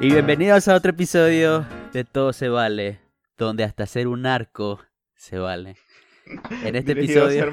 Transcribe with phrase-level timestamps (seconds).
[0.00, 3.00] Y bienvenidos a otro episodio de Todo se vale,
[3.38, 4.80] donde hasta hacer un arco
[5.14, 5.76] se vale.
[6.64, 7.46] En este episodio.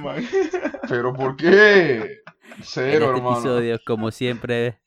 [0.90, 1.96] ¿Pero por qué?
[1.98, 3.32] en Cero, este hermano.
[3.34, 4.80] episodio, como siempre,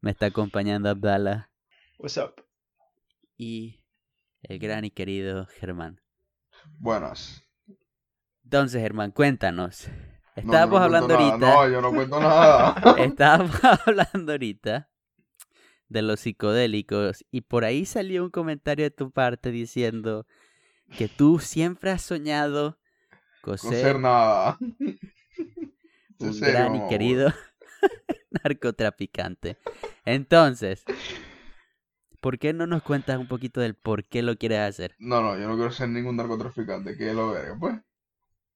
[0.00, 1.50] me está acompañando Abdala
[1.98, 2.34] What's up?
[3.36, 3.82] y
[4.42, 6.00] el gran y querido Germán.
[6.78, 7.44] Buenas.
[8.44, 9.88] Entonces, Germán, cuéntanos.
[9.88, 11.54] No, Estábamos no hablando cuento nada.
[11.54, 11.66] ahorita.
[11.66, 12.94] No, yo no cuento nada.
[12.98, 14.89] Estábamos hablando ahorita
[15.90, 20.26] de los psicodélicos y por ahí salió un comentario de tu parte diciendo
[20.96, 22.78] que tú siempre has soñado
[23.42, 24.56] con No ser ser nada.
[26.18, 27.32] Un serio, gran y querido
[28.44, 29.56] narcotraficante.
[30.04, 30.84] Entonces,
[32.20, 34.94] ¿por qué no nos cuentas un poquito del por qué lo quieres hacer?
[34.98, 36.96] No, no, yo no quiero ser ningún narcotraficante.
[36.96, 37.74] Que lo verga, pues.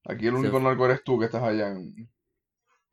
[0.05, 2.11] Aquí el único narco eres tú que estás allá en,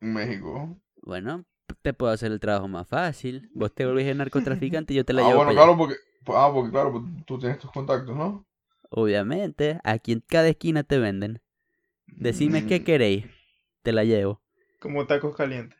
[0.00, 0.80] en México.
[1.02, 1.44] Bueno,
[1.82, 3.50] te puedo hacer el trabajo más fácil.
[3.54, 5.96] Vos te volvés el narcotraficante y yo te la Ah, llevo bueno, claro, porque.
[6.28, 8.46] Ah, porque claro, pues, tú tienes tus contactos, ¿no?
[8.90, 11.40] Obviamente, aquí en cada esquina te venden.
[12.06, 13.26] Decime qué Mm, queréis,
[13.82, 14.42] te la llevo.
[14.80, 15.78] Como tacos calientes.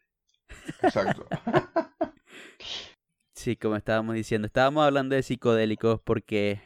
[0.82, 1.26] Exacto.
[3.34, 6.60] Sí, como estábamos diciendo, estábamos hablando de psicodélicos porque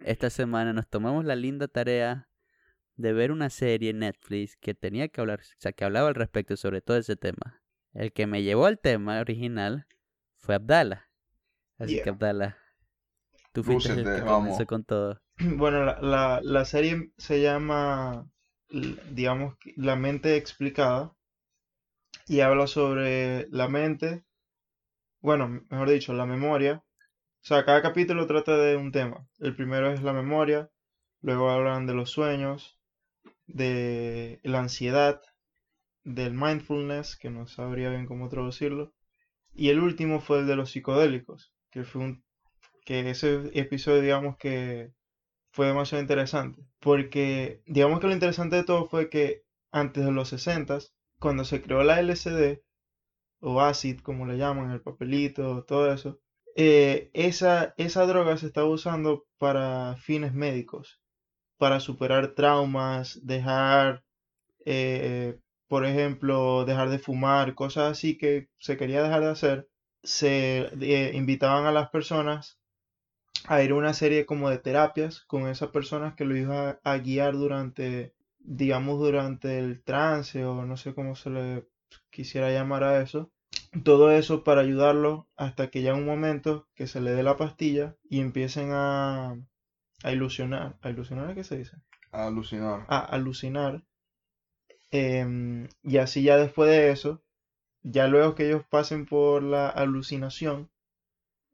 [0.00, 2.28] esta semana nos tomamos la linda tarea
[2.96, 6.14] de ver una serie en Netflix que tenía que hablar, o sea, que hablaba al
[6.14, 7.62] respecto sobre todo ese tema.
[7.92, 9.86] El que me llevó al tema original
[10.36, 11.08] fue Abdala.
[11.78, 12.10] Así que.
[12.10, 12.56] Abdala,
[13.52, 14.32] tú fuiste el que vamos.
[14.32, 15.20] comenzó con todo.
[15.56, 18.30] Bueno, la, la, la serie se llama,
[18.68, 21.14] digamos, La mente explicada
[22.26, 24.24] y habla sobre la mente,
[25.20, 26.84] bueno, mejor dicho, la memoria.
[27.42, 29.26] O sea, cada capítulo trata de un tema.
[29.38, 30.70] El primero es la memoria,
[31.22, 32.78] luego hablan de los sueños,
[33.46, 35.22] de la ansiedad,
[36.04, 38.92] del mindfulness, que no sabría bien cómo traducirlo,
[39.52, 42.24] y el último fue el de los psicodélicos, que fue un,
[42.84, 44.92] que ese episodio, digamos que
[45.52, 49.42] fue demasiado interesante, porque digamos que lo interesante de todo fue que
[49.72, 50.78] antes de los 60
[51.18, 52.62] cuando se creó la LSD,
[53.40, 56.20] o acid, como le llaman, el papelito, todo eso,
[56.56, 61.00] eh, esa, esa droga se estaba usando para fines médicos,
[61.58, 64.04] para superar traumas, dejar,
[64.66, 65.38] eh,
[65.70, 69.68] por ejemplo, dejar de fumar, cosas así que se quería dejar de hacer,
[70.02, 72.58] se eh, invitaban a las personas
[73.46, 76.92] a ir a una serie como de terapias con esas personas que lo iban a,
[76.92, 81.68] a guiar durante, digamos, durante el trance o no sé cómo se le
[82.10, 83.30] quisiera llamar a eso.
[83.84, 87.94] Todo eso para ayudarlo hasta que ya un momento que se le dé la pastilla
[88.08, 89.36] y empiecen a,
[90.02, 90.78] a ilusionar.
[90.82, 91.76] ¿A ilusionar qué se dice?
[92.10, 92.86] Alucinar.
[92.88, 93.84] a alucinar.
[94.92, 97.22] Em, y así ya después de eso,
[97.82, 100.70] ya luego que ellos pasen por la alucinación,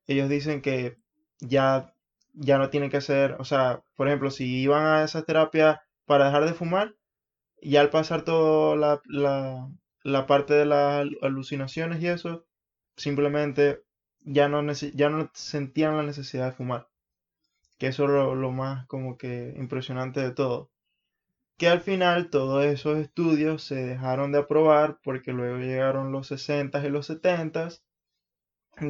[0.07, 0.99] ellos dicen que
[1.41, 1.95] ya,
[2.35, 6.27] ya no tienen que hacer, o sea, por ejemplo, si iban a esa terapia para
[6.27, 6.97] dejar de fumar,
[7.63, 9.71] ya al pasar toda la, la,
[10.05, 12.47] la parte de las al- alucinaciones y eso,
[12.97, 13.85] simplemente
[14.23, 14.63] ya no,
[14.95, 16.89] ya no sentían la necesidad de fumar.
[17.79, 20.71] Que eso es lo, lo más como que impresionante de todo
[21.57, 26.85] que al final todos esos estudios se dejaron de aprobar porque luego llegaron los 60s
[26.85, 27.83] y los 70s,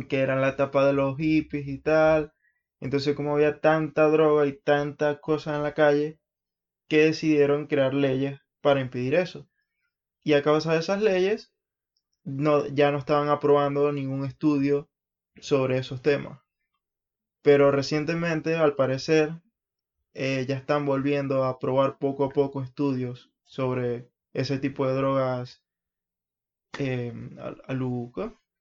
[0.08, 2.32] que eran la etapa de los hippies y tal.
[2.80, 6.18] Entonces como había tanta droga y tanta cosa en la calle,
[6.88, 9.48] que decidieron crear leyes para impedir eso.
[10.22, 11.52] Y a causa de esas leyes,
[12.24, 14.90] no, ya no estaban aprobando ningún estudio
[15.36, 16.40] sobre esos temas.
[17.42, 19.40] Pero recientemente, al parecer,
[20.16, 25.62] eh, ya están volviendo a probar poco a poco estudios sobre ese tipo de drogas
[26.78, 27.62] eh, al-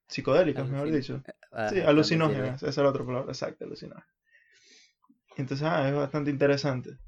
[0.08, 1.22] psicodélicas, mejor dicho.
[1.52, 4.06] Ah, Sí, también alucinógenas, esa es la otra palabra exacta, alucinógenas.
[5.36, 6.98] Entonces, ah, es bastante interesante.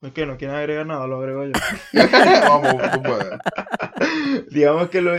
[0.00, 0.26] ¿Por qué?
[0.26, 1.06] ¿No quieren agregar nada?
[1.06, 1.52] Lo agrego yo.
[2.46, 3.40] Vamos, tú puedes.
[4.50, 5.12] Digamos que lo,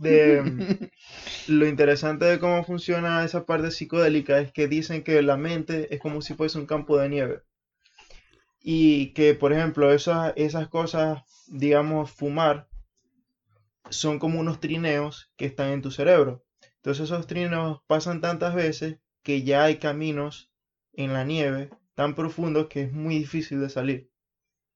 [0.00, 0.64] de,
[1.48, 6.00] lo interesante de cómo funciona esa parte psicodélica es que dicen que la mente es
[6.00, 7.42] como si fuese un campo de nieve.
[8.62, 12.68] Y que, por ejemplo, esas, esas cosas, digamos, fumar,
[13.90, 16.44] son como unos trineos que están en tu cerebro.
[16.76, 20.50] Entonces esos trineos pasan tantas veces que ya hay caminos
[20.92, 24.10] en la nieve tan profundos que es muy difícil de salir.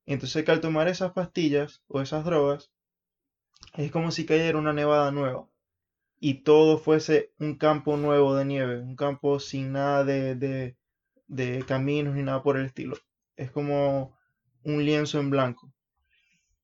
[0.05, 2.71] Entonces que al tomar esas pastillas o esas drogas,
[3.75, 5.49] es como si cayera una nevada nueva
[6.21, 10.77] y todo fuese un campo nuevo de nieve, un campo sin nada de, de,
[11.27, 12.97] de caminos ni nada por el estilo.
[13.37, 14.17] Es como
[14.65, 15.73] un lienzo en blanco.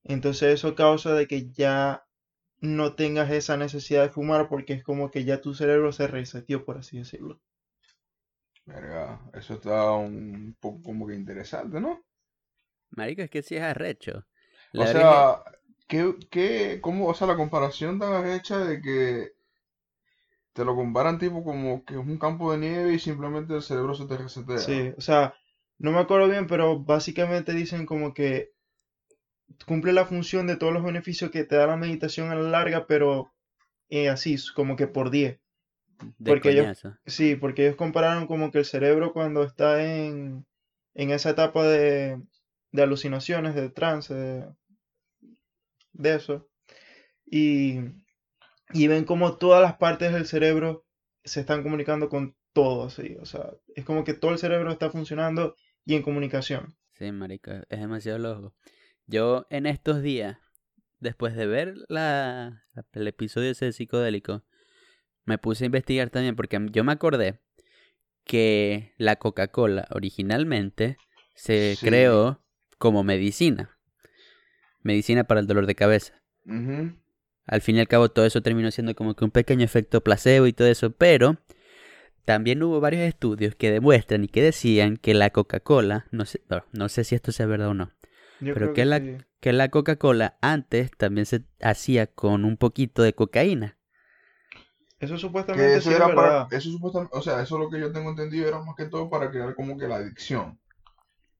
[0.05, 2.05] Entonces eso causa de que ya
[2.61, 6.65] no tengas esa necesidad de fumar porque es como que ya tu cerebro se reseteó,
[6.65, 7.41] por así decirlo.
[8.65, 12.03] Verga, eso está un poco como que interesante, ¿no?
[12.91, 14.25] Marico, es que sí es arrecho.
[14.75, 15.43] O La sea,
[15.87, 19.33] ¿qué, qué, cómo, o sea, la comparación tan hecha de que
[20.53, 23.93] te lo comparan tipo como que es un campo de nieve y simplemente el cerebro
[23.93, 24.65] se te resetea?
[24.65, 25.33] Sí, o sea,
[25.83, 28.53] no me acuerdo bien, pero básicamente dicen como que
[29.67, 32.87] cumple la función de todos los beneficios que te da la meditación a la larga,
[32.87, 33.33] pero
[33.89, 35.41] eh, así, como que por 10.
[36.17, 36.81] de porque ellos-.
[37.05, 40.45] Sí, porque ellos compararon como que el cerebro cuando está en,
[40.93, 42.21] en esa etapa de,
[42.71, 44.45] de alucinaciones, de trance, de,
[45.91, 46.47] de eso,
[47.25, 47.79] y,
[48.73, 50.85] y ven como todas las partes del cerebro
[51.25, 54.89] se están comunicando con todo, así, o sea, es como que todo el cerebro está
[54.89, 56.75] funcionando y en comunicación.
[56.93, 58.53] Sí, marico, es demasiado loco.
[59.07, 60.37] Yo en estos días,
[60.99, 62.63] después de ver la,
[62.93, 64.43] el episodio ese de psicodélico,
[65.25, 67.39] me puse a investigar también porque yo me acordé
[68.25, 70.97] que la Coca-Cola originalmente
[71.35, 71.85] se Sí.
[71.85, 72.41] creó
[72.77, 73.77] como medicina.
[74.81, 76.21] Medicina para el dolor de cabeza.
[77.45, 80.47] Al fin y al cabo todo eso terminó siendo como que un pequeño efecto placebo
[80.47, 81.37] y todo eso, pero
[82.25, 86.63] también hubo varios estudios que demuestran y que decían que la Coca-Cola, no sé, no,
[86.73, 87.91] no sé si esto sea verdad o no,
[88.39, 89.17] Yo Pero que que la- sí.
[89.41, 93.77] que la Coca-Cola antes también se hacía con un poquito de cocaína.
[94.99, 97.79] Eso Que supuestamente eso sí es era para, eso supuestamente, o sea, eso lo que
[97.79, 100.59] yo tengo entendido era más que todo para crear como que la adicción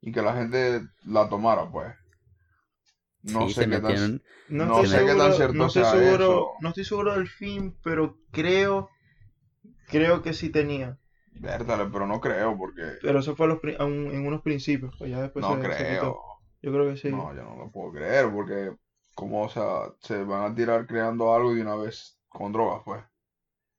[0.01, 1.93] y que la gente la tomara, pues.
[3.23, 5.83] No sí, sé qué tan- No No estoy sé qué tan seguro, cierto no estoy
[5.83, 6.51] sea seguro, eso.
[6.61, 8.89] no estoy seguro del fin, pero creo,
[9.87, 10.99] creo que sí tenía.
[11.45, 14.41] Vértale, pero no creo porque Pero eso fue a los pri- a un- en unos
[14.41, 15.85] principios, pues ya después no se, se creo.
[15.85, 16.19] quitó.
[16.63, 17.09] Yo creo que sí.
[17.09, 18.75] No, yo no lo puedo creer porque
[19.15, 23.03] como, o sea, se van a tirar creando algo de una vez con drogas, pues.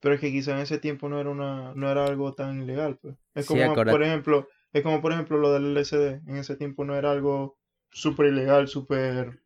[0.00, 2.96] Pero es que quizá en ese tiempo no era una, no era algo tan ilegal,
[2.98, 3.16] pues.
[3.34, 6.20] Es Sí, como, por ejemplo, es como por ejemplo lo del LSD.
[6.26, 7.58] En ese tiempo no era algo
[7.90, 9.40] súper ilegal, súper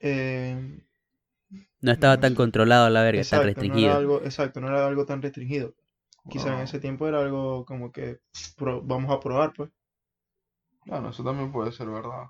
[0.00, 0.56] eh,
[1.82, 2.34] no estaba tan sé.
[2.34, 3.98] controlado la verga, tan exacto, no era restringido.
[3.98, 5.74] algo, exacto, no era algo tan restringido.
[6.28, 8.20] Quizá en ese tiempo era algo como que
[8.56, 9.70] pro- vamos a probar, pues.
[10.86, 12.26] Bueno, eso también puede ser verdad.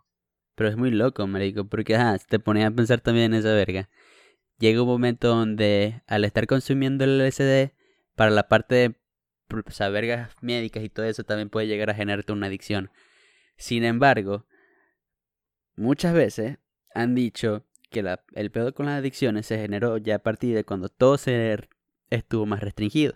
[0.54, 3.52] Pero es muy loco, marico, porque ajá, si te pones a pensar también en esa
[3.52, 3.88] verga.
[4.58, 7.74] Llega un momento donde al estar consumiendo el LSD,
[8.16, 8.96] para la parte de
[9.66, 12.90] o sea, vergas médicas y todo eso también puede llegar a generarte una adicción.
[13.56, 14.46] Sin embargo,
[15.76, 16.58] muchas veces
[16.94, 20.64] han dicho que la- el pedo con las adicciones se generó ya a partir de
[20.64, 21.68] cuando todo se
[22.10, 23.14] estuvo más restringido.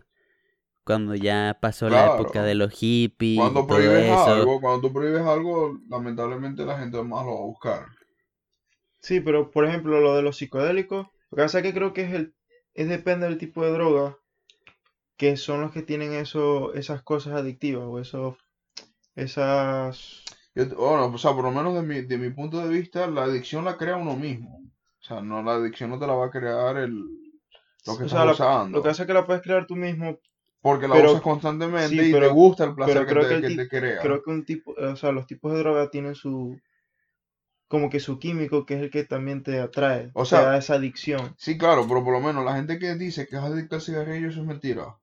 [0.85, 4.31] Cuando ya pasó la época de los hippies Cuando prohíbes eso.
[4.31, 7.87] algo, cuando tú prohíbes algo, lamentablemente la gente más lo va a buscar.
[9.01, 12.03] Sí, pero por ejemplo lo de los psicodélicos, lo que pasa es que creo que
[12.03, 12.35] es el,
[12.75, 14.19] es depende del tipo de droga,
[15.19, 18.37] que son los que tienen eso, esas cosas adictivas o esos,
[19.17, 20.25] esas,
[20.57, 23.65] bueno, o sea, por lo menos de mi, de mi punto de vista, la adicción
[23.67, 24.63] la crea uno mismo.
[25.07, 28.07] O sea, no, la adicción no te la va a crear el, lo que o
[28.07, 28.79] estás sea, la- usando.
[28.79, 30.19] lo que hace es que la puedes crear tú mismo,
[30.61, 33.23] Porque la pero- usas constantemente sí, y pero- te gusta el placer pero que creo
[33.23, 34.01] te, que el que te crea.
[34.01, 36.59] creo que un tipo, o sea, los tipos de droga tienen su,
[37.69, 40.57] como que su químico, que es el que también te atrae, O te sea, da
[40.59, 41.35] esa adicción.
[41.39, 44.29] Sí, claro, pero por lo menos la gente que dice que es adicta al cigarrillo,
[44.29, 44.97] eso es mentira.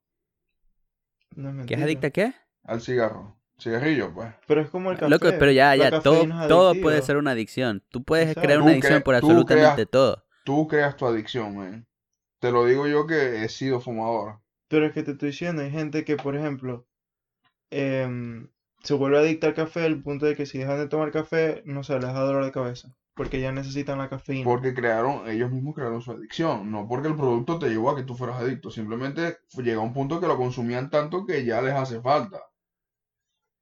[1.35, 1.83] No es ¿Qué es mentira.
[1.85, 2.33] adicta a qué?
[2.63, 3.37] Al cigarro.
[3.63, 4.29] Cigarrillo, pues.
[4.47, 5.09] Pero es como el café.
[5.09, 7.81] Loco, pero ya, ya, todo, todo puede ser una adicción.
[7.89, 8.41] Tú puedes Exacto.
[8.47, 10.23] crear Tú una adicción por absolutamente creas- todo.
[10.43, 11.87] Tú creas tu adicción, man.
[12.39, 14.39] Te lo digo yo que he sido fumador.
[14.67, 16.85] Pero es que te estoy diciendo, hay gente que, por ejemplo,
[17.69, 18.49] em,
[18.83, 21.83] se vuelve adicta al café al punto de que si dejan de tomar café, no
[21.83, 22.95] sé, les da dolor de cabeza.
[23.15, 24.43] Porque ya necesitan la cafeína.
[24.43, 26.71] Porque crearon, ellos mismos crearon su adicción.
[26.71, 28.71] No porque el producto te llevó a que tú fueras adicto.
[28.71, 32.41] Simplemente llega un punto que lo consumían tanto que ya les hace falta.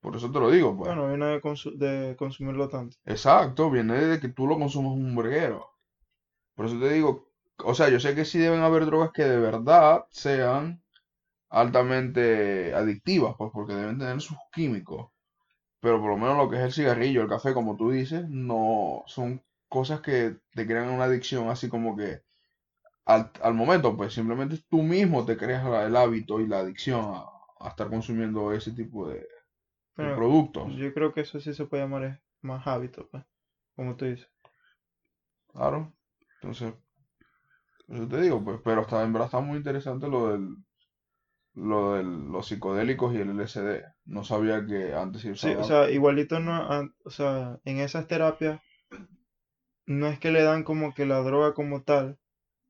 [0.02, 0.90] Por eso te lo digo, pues.
[0.90, 2.98] Bueno, viene de, consu- de consumirlo tanto.
[3.06, 5.68] Exacto, viene de que tú lo consumas un burguero.
[6.56, 7.30] Por eso te digo,
[7.64, 10.84] o sea, yo sé que sí deben haber drogas que de verdad sean
[11.50, 15.12] altamente adictivas, pues porque deben tener sus químicos.
[15.82, 19.04] Pero por lo menos lo que es el cigarrillo, el café, como tú dices, no
[19.08, 22.22] son cosas que te crean una adicción así como que
[23.06, 27.26] al, al momento, pues simplemente tú mismo te creas el hábito y la adicción a,
[27.60, 29.28] a estar consumiendo ese tipo de,
[30.02, 30.72] Pero productos.
[30.78, 33.24] yo creo que eso sí se puede llamar es más hábito, pues,
[33.76, 34.30] como tú dices.
[35.54, 35.94] Claro.
[36.42, 36.74] Entonces,
[37.88, 40.56] eso te digo, pues, pero está, en verdad está muy interesante lo del,
[41.54, 43.84] lo de los psicodélicos y el LSD.
[44.06, 48.08] No sabía que antes se Sí, o sea, igualito no, an- o sea, en esas
[48.08, 48.60] terapias
[49.86, 52.18] no es que le dan como que la droga como tal,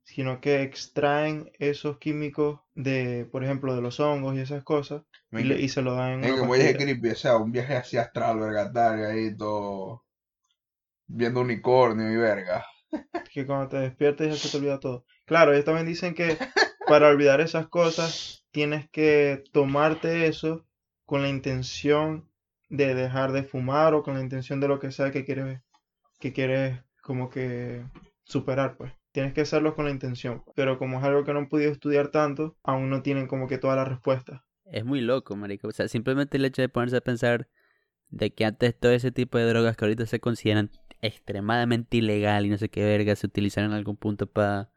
[0.04, 5.02] sino que extraen esos químicos de, por ejemplo, de los hongos y esas cosas
[5.34, 6.78] y, Men, le- y se lo dan en men, una pastilla.
[6.78, 10.04] creepy, o sea, un viaje así astral, vergatario, ahí todo.
[11.06, 12.64] Viendo unicornio y verga.
[13.32, 15.04] Que cuando te despiertes ya se te olvida todo.
[15.24, 16.36] Claro, ellos también dicen que
[16.86, 20.66] para olvidar esas cosas tienes que tomarte eso
[21.04, 22.28] con la intención
[22.68, 25.60] de dejar de fumar o con la intención de lo que sea que quieres,
[26.20, 27.84] que quieres como que
[28.24, 28.92] superar, pues.
[29.12, 30.42] Tienes que hacerlo con la intención.
[30.54, 33.58] Pero como es algo que no han podido estudiar tanto, aún no tienen como que
[33.58, 34.40] todas las respuestas.
[34.64, 35.68] Es muy loco, marico.
[35.68, 37.48] O sea, simplemente el hecho de ponerse a pensar
[38.08, 40.70] de que antes todo ese tipo de drogas que ahorita se consideran
[41.02, 44.70] extremadamente ilegal y no sé qué verga se utilizaron en algún punto para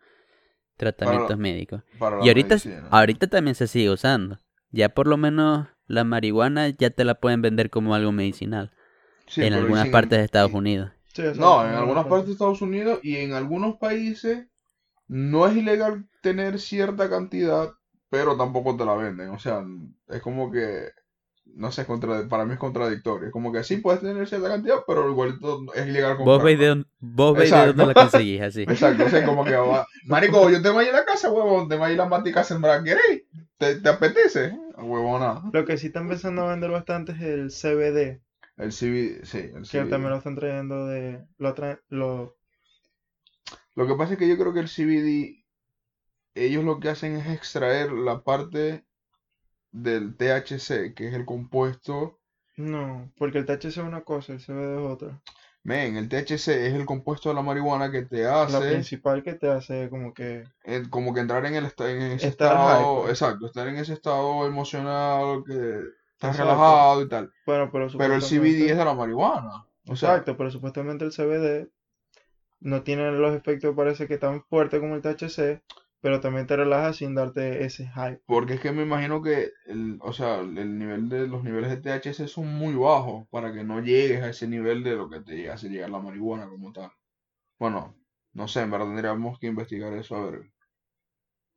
[0.78, 1.84] tratamientos médicos.
[2.00, 2.88] Para Y ahorita, medicina.
[2.92, 4.40] ahorita también se sigue usando.
[4.72, 8.72] Ya por lo menos la marihuana ya te la pueden vender como algo medicinal
[9.28, 10.92] Sí, en algunas sin- partes de Estados y- Unidos.
[11.16, 12.10] Sí, No, en una algunas parte.
[12.10, 14.48] partes de Estados Unidos y en algunos países
[15.08, 17.72] no es ilegal tener cierta cantidad,
[18.10, 19.30] pero tampoco te la venden.
[19.32, 19.64] O sea,
[20.10, 20.90] es como que,
[21.46, 23.28] no sé, es contra, para mí es contradictorio.
[23.28, 26.68] Es como que sí puedes tener cierta cantidad, pero igualito es ilegal Vos veis de,
[26.68, 26.72] comprarla.
[26.72, 28.64] dónde- vos veis de dónde la conseguís, así.
[28.68, 29.88] Exacto, o sea, como que va.
[30.08, 33.24] Marico, yo tengo ahí en la casa, huevón, tengo ahí la matica sembrada, ¿queréis?
[33.58, 34.58] ¿Te, te apetece?
[34.78, 35.42] Huevona.
[35.54, 38.22] Lo que sí están empezando a vender bastante es el CBD,
[38.58, 39.90] El CBD, sí, el que CBD.
[39.90, 41.26] también lo están trayendo de...
[41.38, 42.36] Lo traen, lo...
[43.76, 45.46] Lo que pasa es que yo creo que el CBD,
[46.36, 48.86] ellos lo que hacen es extraer la parte
[49.72, 52.20] del THC, que es el compuesto.
[52.58, 55.22] No, porque el THC es una cosa, el CBD es otra.
[55.66, 59.34] Men, el THC es el compuesto de la marihuana que te La hace principal que
[59.34, 60.46] te hace como que...
[60.64, 63.12] en- como que entrar en el en ese Estar estado, pues.
[63.12, 65.82] exacto, estar en ese estado emocional que
[66.16, 66.38] estás Exacto.
[66.38, 67.32] relajado y tal.
[67.46, 69.66] Bueno, pero Pero el CBD es de la marihuana.
[69.88, 71.70] O sea, Exacto, pero supuestamente el CBD
[72.62, 75.64] no tiene los efectos, parece que tan fuertes como el THC,
[76.02, 78.22] pero también te relaja sin darte ese hype.
[78.28, 81.78] Porque es que me imagino que el, o sea, el nivel de los niveles de
[81.78, 85.50] THC son muy bajos para que no llegues a ese nivel de lo que te
[85.50, 86.92] hace llegar la marihuana como tal.
[87.60, 87.96] Bueno,
[88.34, 90.52] no sé, en verdad tendríamos que investigar eso a ver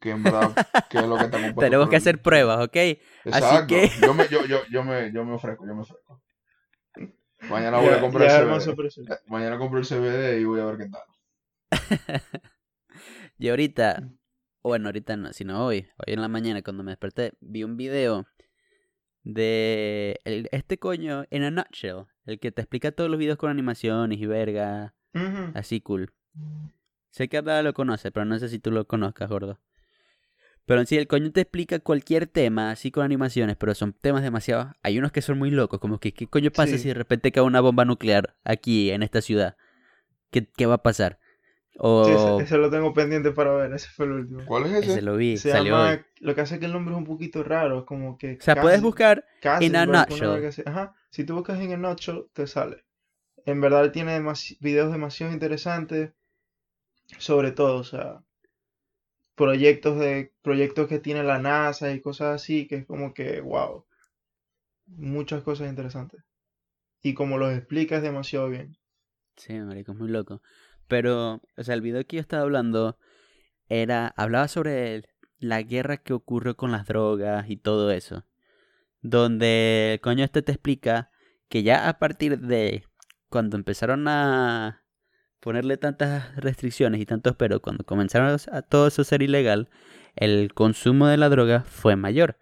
[0.00, 0.54] qué en verdad
[0.90, 2.76] qué es lo que está compuesto Tenemos que hacer pruebas, ¿ok?
[3.24, 3.66] Exacto.
[3.74, 6.22] que- Yo me yo, yo, yo me yo me ofrezco, yo me ofrezco.
[7.50, 8.76] Mañana voy Ya- a comprar el CBD.
[8.76, 9.02] precio.
[9.26, 11.02] Mañana compro el CBD y voy a ver qué tal.
[13.40, 14.08] Y ahorita,
[14.64, 18.26] bueno, ahorita no, sino hoy, hoy en la mañana cuando me desperté, vi un video
[19.22, 23.50] de el- este coño en a nutshell, el que te explica todos los videos con
[23.50, 24.94] animaciones y verga,
[25.54, 26.12] así cool.
[27.10, 29.60] Sé que Abdala lo conoce, pero no sé si tú lo conozcas, gordo.
[30.68, 34.22] Pero en sí, el coño te explica cualquier tema, así con animaciones, pero son temas
[34.22, 34.72] demasiado...
[34.82, 36.78] Hay unos que son muy locos, como que, ¿qué coño pasa Sí.
[36.78, 39.56] si de repente cae una bomba nuclear aquí, en esta ciudad?
[40.30, 41.18] ¿Qué, qué va a pasar?
[41.78, 42.04] O...
[42.04, 44.44] Sí, ese, ese lo tengo pendiente para ver, ese fue el último.
[44.46, 44.92] ¿Cuál es ese?
[44.92, 46.00] Ese lo vi, Se salió llama, hoy.
[46.20, 48.60] lo que hace es que el nombre es un poquito raro, como que O sea,
[48.60, 49.24] puedes Cas- buscar
[49.60, 50.62] In a Casberg, una nutshell.
[50.66, 52.84] Ajá, si tú buscas en a nutshell, te sale.
[53.46, 56.10] En verdad él tiene demasi- videos demasiado interesantes,
[57.18, 58.20] sobre todo, o sea,
[59.38, 63.86] proyectos de proyectos que tiene la NASA y cosas así, que es como que, wow,
[64.86, 66.22] muchas cosas interesantes.
[67.00, 68.76] Y como los explica es demasiado bien.
[69.36, 70.42] Sí, marico, es muy loco.
[70.88, 72.98] Pero, o sea, el video que yo estaba hablando
[73.68, 75.04] era, hablaba sobre
[75.38, 78.24] la guerra que ocurrió con las drogas y todo eso.
[79.00, 81.12] Donde coño este te explica
[81.48, 82.84] que ya a partir de
[83.28, 84.82] cuando empezaron a
[85.40, 89.68] ponerle tantas restricciones y tantos pero, cuando comenzaron a todo eso a ser ilegal,
[90.16, 92.36] el consumo de la droga fue mayor.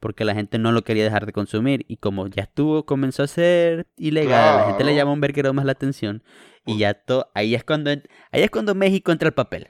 [0.00, 1.84] Porque la gente no lo quería dejar de consumir.
[1.86, 4.96] Y como ya estuvo, comenzó a ser ilegal, a la gente le Claro.
[4.96, 6.24] llama un verguero más la atención.
[6.66, 9.68] Y ya todo, ahí es cuando ahí es cuando México entra al papel.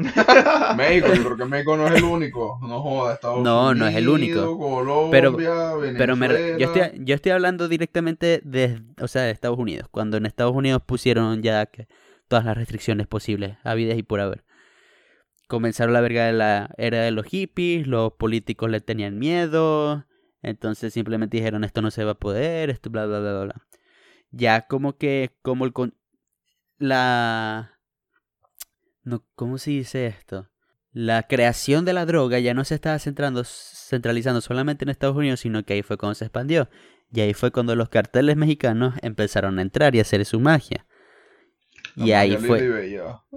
[0.76, 2.58] México, yo creo que México no es el único.
[2.62, 4.52] No joda, Estados No, no es el único.
[4.52, 5.10] Unidos, Colombia,
[5.96, 6.86] Pero me yo Venezuela.
[6.86, 9.88] estoy, yo estoy hablando directamente de, o sea, de Estados Unidos.
[9.90, 11.88] Cuando en Estados Unidos pusieron ya que
[12.28, 14.44] todas las restricciones posibles, habidas y por haber.
[15.48, 20.06] Comenzaron la verga de la era de los hippies, los políticos le tenían miedo,
[20.42, 23.44] entonces simplemente dijeron esto no se va a poder, esto bla bla bla bla.
[23.44, 23.66] bla.
[24.30, 25.94] Ya como que, como el con...
[26.78, 27.79] la...
[29.02, 30.48] No, ¿cómo se dice esto?
[30.92, 35.40] La creación de la droga ya no se estaba centrando, centralizando solamente en Estados Unidos,
[35.40, 36.68] sino que ahí fue cuando se expandió.
[37.12, 40.86] Y ahí fue cuando los carteles mexicanos empezaron a entrar y a hacer su magia.
[41.96, 42.60] La Y ahí fue.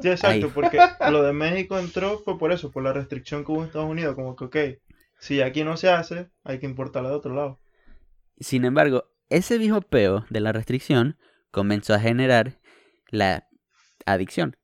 [0.02, 0.52] Sí, exacto, Ahí.
[0.54, 0.80] porque
[1.12, 4.16] lo de México entró fue por eso, por la restricción que hubo en Estados Unidos,
[4.16, 4.58] como que, ok,
[5.20, 7.60] si aquí no se hace, hay que importarla de otro lado.
[8.40, 11.18] Sin embargo, ese mismo peo de la restricción
[11.52, 12.60] comenzó a generar
[13.10, 13.48] la
[14.06, 14.58] adicción.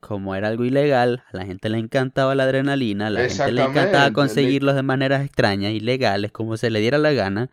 [0.00, 3.62] Como era algo ilegal, a la gente le encantaba la adrenalina, a la gente le
[3.62, 7.50] encantaba conseguirlos de maneras extrañas, ilegales, como se le diera la gana.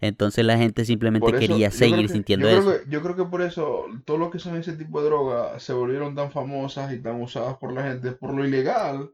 [0.00, 2.72] Entonces la gente simplemente eso, quería seguir que- sintiendo yo eso.
[2.84, 5.72] Que, yo creo que por eso todo lo que son ese tipo de drogas se
[5.74, 9.10] volvieron tan famosas y tan usadas por la gente por lo ilegal.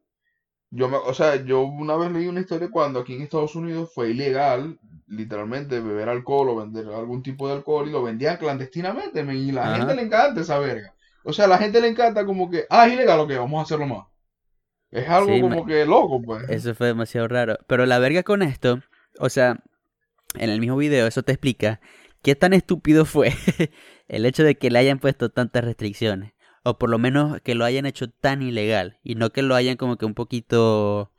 [0.71, 3.93] Yo me, o sea, yo una vez leí una historia cuando aquí en Estados Unidos
[3.95, 4.79] fue ilegal,
[5.09, 9.53] literalmente, beber alcohol o vender algún tipo de alcohol y lo vendían clandestinamente, men, y
[9.53, 9.79] la Ajá.
[9.79, 10.96] gente le encanta esa verga.
[11.29, 13.63] O sea, a la gente le encanta como que, ah, es ilegal, ok, vamos a
[13.65, 14.07] hacerlo más.
[14.93, 16.49] Es algo Sí, como que loco, pues.
[16.49, 17.59] Eso fue demasiado raro.
[17.67, 18.81] Pero la verga con esto,
[19.19, 19.59] o sea,
[20.39, 21.81] en el mismo video eso te explica
[22.23, 23.33] qué tan estúpido fue
[24.09, 26.33] el hecho de que le hayan puesto tantas restricciones.
[26.63, 29.01] O por lo menos que lo hayan hecho tan ilegal.
[29.03, 31.13] Y no que lo hayan como que un poquito...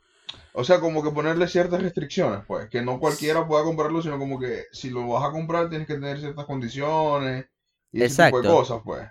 [0.54, 4.40] O sea, como que ponerle ciertas restricciones, pues, que no cualquiera pueda comprarlo, sino como
[4.40, 7.46] que si lo vas a comprar tienes que tener ciertas condiciones
[7.92, 8.56] y ese tipo de Exacto.
[8.56, 9.06] cosas, pues.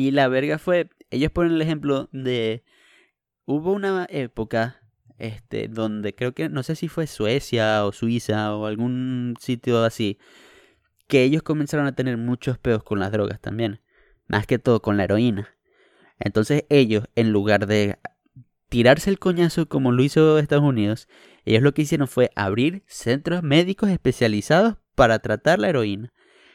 [0.00, 2.64] Y la verga fue, ellos ponen el ejemplo de,
[3.44, 4.80] hubo una época,
[5.18, 10.16] este, donde creo que, no sé si fue Suecia o Suiza o algún sitio así,
[11.06, 13.82] que ellos comenzaron a tener muchos peos con las drogas también,
[14.26, 15.54] más que todo con la heroína.
[16.18, 17.98] Entonces ellos, en lugar de
[18.70, 21.08] tirarse el coñazo como lo hizo Estados Unidos,
[21.44, 26.14] ellos lo que hicieron fue abrir centros médicos especializados para tratar la heroína,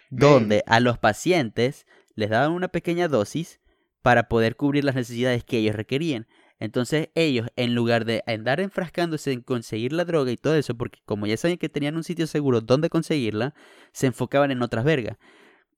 [0.10, 1.86] donde a los pacientes
[2.16, 3.60] les daban una pequeña dosis
[4.02, 6.28] para poder cubrir las necesidades que ellos requerían.
[6.60, 11.00] Entonces ellos, en lugar de andar enfrascándose en conseguir la droga y todo eso, porque
[11.06, 13.54] como ya sabían que tenían un sitio seguro donde conseguirla,
[13.92, 15.18] se enfocaban en otras vergas.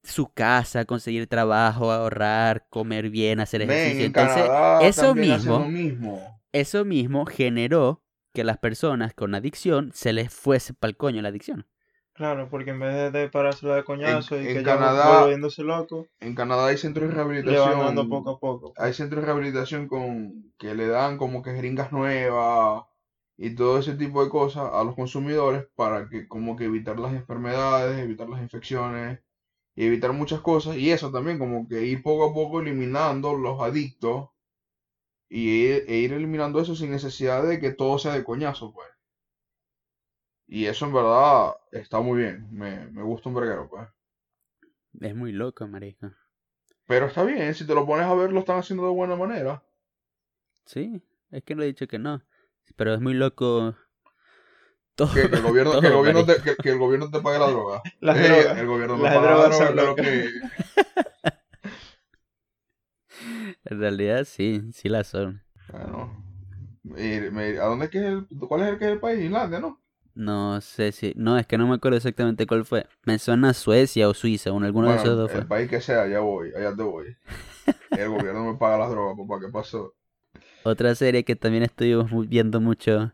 [0.04, 4.02] Su casa, conseguir trabajo, ahorrar, comer bien, hacer ejercicio.
[4.02, 6.40] en Entonces, Canadá eso mismo- mismo.
[6.54, 8.04] eso mismo generó
[8.34, 11.66] que las personas con adicción se les fuese pa'l coño la adicción.
[12.18, 16.34] Claro, porque en vez de parársela de coñazo y en que Canadá- volviéndose loco, En
[16.34, 18.10] Canadá hay centros de van dando rehabilitación.
[18.10, 18.74] poco a poco.
[18.78, 22.86] Hay centros de rehabilitación con que le dan como que jeringas nuevas
[23.38, 27.14] y todo ese tipo de cosas a los consumidores para que como que evitar las
[27.14, 29.20] enfermedades, evitar las infecciones
[29.76, 33.62] y evitar muchas cosas y eso también como que ir poco a poco eliminando los
[33.62, 34.30] adictos
[35.30, 38.90] y ir, e ir eliminando eso sin necesidad de que todo sea de coñazo pues.
[40.48, 43.88] Y eso en verdad está muy bien, me, me gusta un verguero pues.
[45.00, 46.12] Es muy loco, marico.
[46.88, 49.64] Pero está bien, si te lo pones a ver lo están haciendo de buena manera.
[50.66, 52.22] Sí, es que no he dicho que no.
[52.76, 53.76] Pero es muy loco.
[54.96, 57.48] Todo, Que, el gobierno, que el gobierno te, que, que el gobierno te pague la
[57.50, 57.82] droga.
[58.00, 58.58] Las Eh, drogas.
[58.58, 60.06] El gobierno me la droga, locas.
[60.06, 60.30] que...
[63.66, 65.44] En realidad sí, sí la son.
[65.72, 66.24] Bueno,
[67.62, 69.20] ¿a dónde es que es el, cuál es el que es el país?
[69.20, 69.82] Islandia, ¿no?
[70.18, 71.14] No sé si.
[71.16, 72.88] No, es que no me acuerdo exactamente cuál fue.
[73.06, 75.48] Me suena Suecia o Suiza, o alguno de Bueno, esos dos el fue.
[75.48, 77.16] país que sea, allá voy, allá te voy.
[77.92, 79.94] El gobierno me paga las drogas, papá, ¿qué pasó?
[80.64, 83.14] Otra serie que también estuvimos viendo mucho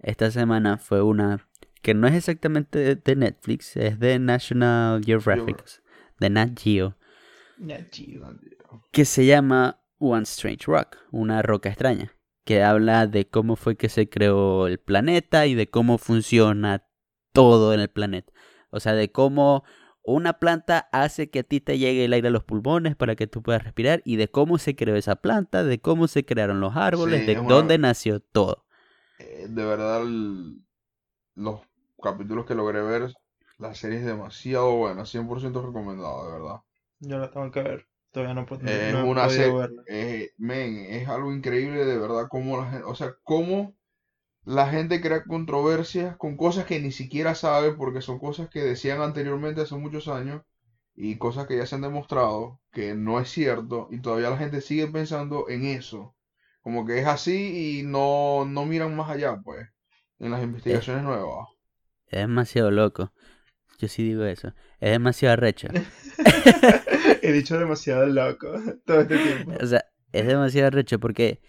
[0.00, 1.46] esta semana fue una
[1.82, 5.62] que no es exactamente de- de Netflix, es de National Geographic,
[6.18, 6.96] de Nat Geo,
[7.58, 8.40] Ya, chido.
[8.90, 12.12] que se llama One Strange Rock, una roca extraña,
[12.44, 16.86] que habla de cómo fue que se creó el planeta y de cómo funciona
[17.32, 18.32] todo en el planeta.
[18.70, 19.64] O sea, de cómo
[20.02, 23.26] una planta hace que a ti te llegue el aire a los pulmones para que
[23.26, 26.76] tú puedas respirar y de cómo se creó esa planta, de cómo se crearon los
[26.76, 28.64] árboles, Sí, de dónde nació todo.
[29.18, 30.62] Eh, de verdad, el-
[31.36, 31.60] los
[32.02, 33.14] capítulos que logré ver,
[33.58, 36.56] la serie es demasiado buena, 100% recomendada, de verdad.
[37.00, 37.86] Yo la tengo que ver.
[38.14, 39.84] Todavía no, no Es he una podido serie, verla.
[39.86, 43.76] eh, men, es algo increíble de verdad cómo la gente, o sea, cómo
[44.44, 49.00] la gente crea controversias con cosas que ni siquiera sabe porque son cosas que decían
[49.02, 50.42] anteriormente hace muchos años
[50.96, 54.60] y cosas que ya se han demostrado que no es cierto y todavía la gente
[54.62, 56.16] sigue pensando en eso.
[56.62, 59.68] Como que es así y no, no miran más allá, pues,
[60.20, 61.48] en las investigaciones nuevas.
[62.06, 63.12] Es demasiado loco.
[63.78, 64.54] Yo sí digo eso.
[64.80, 65.68] Es demasiado arrecho.
[67.22, 68.48] He dicho demasiado loco
[68.86, 69.52] todo este tiempo.
[69.60, 71.40] O sea, es demasiado arrecho porque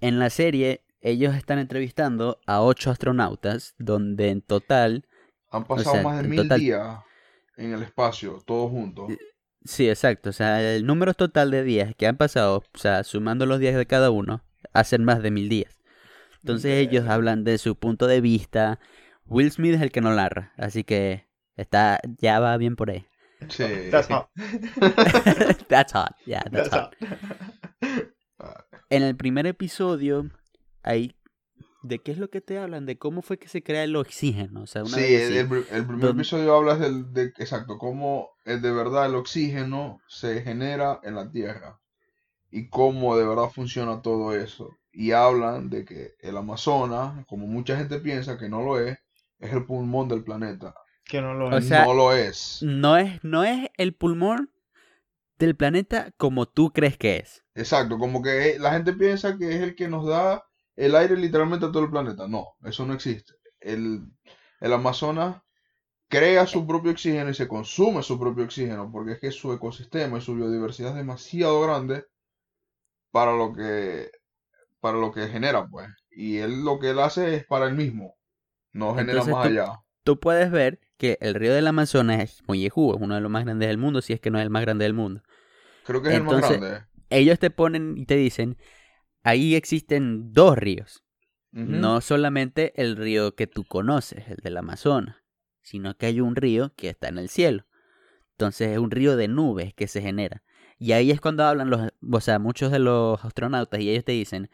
[0.00, 5.06] en la serie ellos están entrevistando a ocho astronautas donde en total,
[5.50, 6.98] Han pasado sea, más de mil total- días
[7.56, 9.12] en el espacio, todos juntos.
[9.64, 13.46] sí, exacto, o sea, el número total de días que han pasado, o sea, sumando
[13.46, 15.78] los días de cada uno, hacen más de mil días.
[16.42, 18.78] Entonces ellos hablan de su punto de vista.
[19.26, 21.25] Will Smith es el que no narra, así que
[21.56, 23.06] está ya va bien por ahí.
[23.48, 23.64] Sí.
[23.90, 24.28] That's hot.
[25.68, 26.94] that's hot, yeah, that's, That's hot.
[28.38, 28.66] hot.
[28.90, 30.30] En el primer episodio,
[30.82, 31.14] hay
[31.82, 32.86] ¿de qué es lo que te hablan?
[32.86, 35.66] De cómo fue que se crea el oxígeno, o sea, una Sí, vez el, el
[35.70, 40.42] el primer Don- episodio habla del, de, exacto, cómo eh, de verdad el oxígeno se
[40.42, 41.78] genera en la Tierra.
[42.50, 44.70] y cómo de verdad funciona todo eso.
[44.92, 48.98] Y hablan de que el Amazonas, como mucha gente piensa que no lo es,
[49.38, 50.74] es el pulmón del planeta.
[51.08, 51.64] Que no lo O es.
[51.66, 52.58] sea, no lo es.
[52.62, 54.50] No es, no es el pulmón
[55.38, 57.44] del planeta como tú crees que es.
[57.54, 60.44] Exacto, como que la gente piensa que es el que nos da
[60.76, 62.26] el aire literalmente a todo el planeta.
[62.28, 63.34] No, eso no existe.
[63.60, 64.06] El,
[64.60, 65.42] el Amazonas
[66.08, 70.18] crea su propio oxígeno y se consume su propio oxígeno porque es que su ecosistema
[70.18, 72.04] y su biodiversidad es demasiado grande
[73.10, 74.10] para lo que
[74.80, 75.88] para lo que genera, pues.
[76.10, 78.16] Y él lo que él hace es para él mismo,
[78.72, 79.72] no genera Entonces más tú- allá.
[80.04, 83.44] Tú puedes ver que el río del Amazonas es Mollejú, es uno de los más
[83.44, 85.22] grandes del mundo, si es que no es el más grande del mundo.
[85.84, 86.82] Creo que es el más grande.
[87.10, 88.56] Ellos te ponen y te dicen,
[89.22, 91.02] ahí existen dos ríos.
[91.52, 95.16] No solamente el río que tú conoces, el del Amazonas,
[95.62, 97.64] sino que hay un río que está en el cielo.
[98.32, 100.42] Entonces es un río de nubes que se genera.
[100.78, 101.80] Y ahí es cuando hablan los,
[102.12, 104.50] o sea, muchos de los astronautas y ellos te dicen,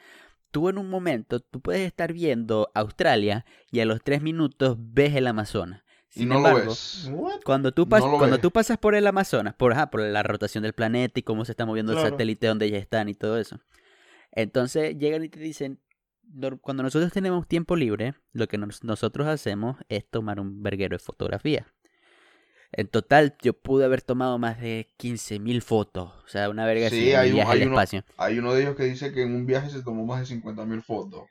[0.53, 5.17] tú en un momento, tú puedes estar viendo Australia y a los tres minutos ves
[5.17, 5.83] el Amazonas.
[6.15, 7.11] Y Sin no embargo, lo ves.
[7.45, 8.43] Cuando tú, pas- No lo cuando ves.
[8.43, 11.53] tú pasas por el Amazonas, por, ajá, por la rotación del planeta y cómo se
[11.53, 13.61] está moviendo el satélite donde ya están y todo eso.
[14.31, 15.81] Entonces llegan y te dicen,
[16.23, 20.95] "Nor- cuando nosotros tenemos tiempo libre, lo que nos- nosotros hacemos es tomar un verguero
[20.97, 21.67] de fotografía.
[22.75, 26.11] En total, yo pude haber tomado más de 15.000 fotos.
[26.25, 28.05] O sea, una verga Sí, así hay un- viaje hay al uno- espacio.
[28.17, 30.83] Hay uno de ellos que dice que en un viaje se tomó más de 50.000
[30.83, 31.25] fotos.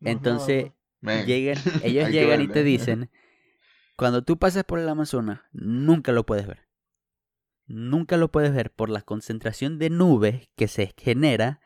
[0.00, 0.72] Entonces,
[1.26, 3.10] llegan, ellos llegan y te dicen,
[3.96, 6.68] cuando tú pasas por el Amazonas, nunca lo puedes ver.
[7.66, 11.60] Nunca lo puedes ver por la concentración de nubes que se genera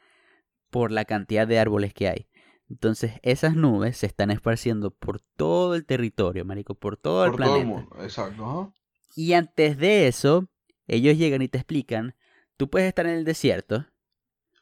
[0.70, 2.28] por la cantidad de árboles que hay.
[2.68, 7.36] Entonces, esas nubes se están esparciendo por todo el territorio, marico, por todo el por
[7.36, 7.64] planeta.
[7.64, 8.04] todo el mundo.
[8.04, 8.72] Exacto.
[9.14, 10.48] Y antes de eso,
[10.86, 12.14] ellos llegan y te explican,
[12.56, 13.86] tú puedes estar en el desierto,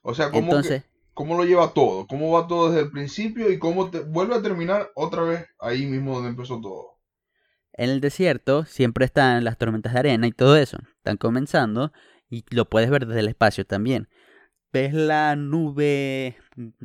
[0.02, 2.06] O sea, ¿cómo, entonces, que- cómo lo lleva todo?
[2.06, 5.86] ¿Cómo va todo desde el principio y cómo te vuelve a terminar otra vez ahí
[5.86, 6.93] mismo donde empezó todo?
[7.76, 10.78] En el desierto siempre están las tormentas de arena y todo eso.
[10.98, 11.92] Están comenzando
[12.30, 14.08] y lo puedes ver desde el espacio también.
[14.72, 16.36] Ves la nube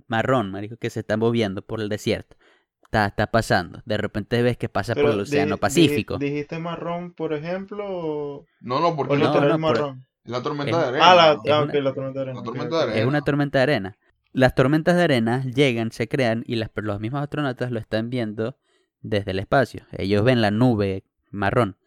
[0.08, 2.36] marrón, marico, que se está moviendo por el desierto.
[2.84, 3.82] Está, está pasando.
[3.86, 6.18] De repente ves que pasa por el Océano Pacífico.
[6.18, 7.86] ¿Dijiste marrón, por ejemplo?
[7.88, 11.12] ¿O, No, no, porque no, por- la tormenta es- de arena.
[11.12, 12.34] Ah, la, ah, una- ok, la tormenta de arena.
[12.34, 13.00] la ok, tormenta de arena.
[13.00, 13.98] Es una tormenta de arena.
[14.32, 18.58] Las tormentas de arena llegan, se crean y las, los mismos astronautas lo están viendo
[19.02, 19.86] desde el espacio.
[19.92, 21.78] Ellos ven la nube marrón.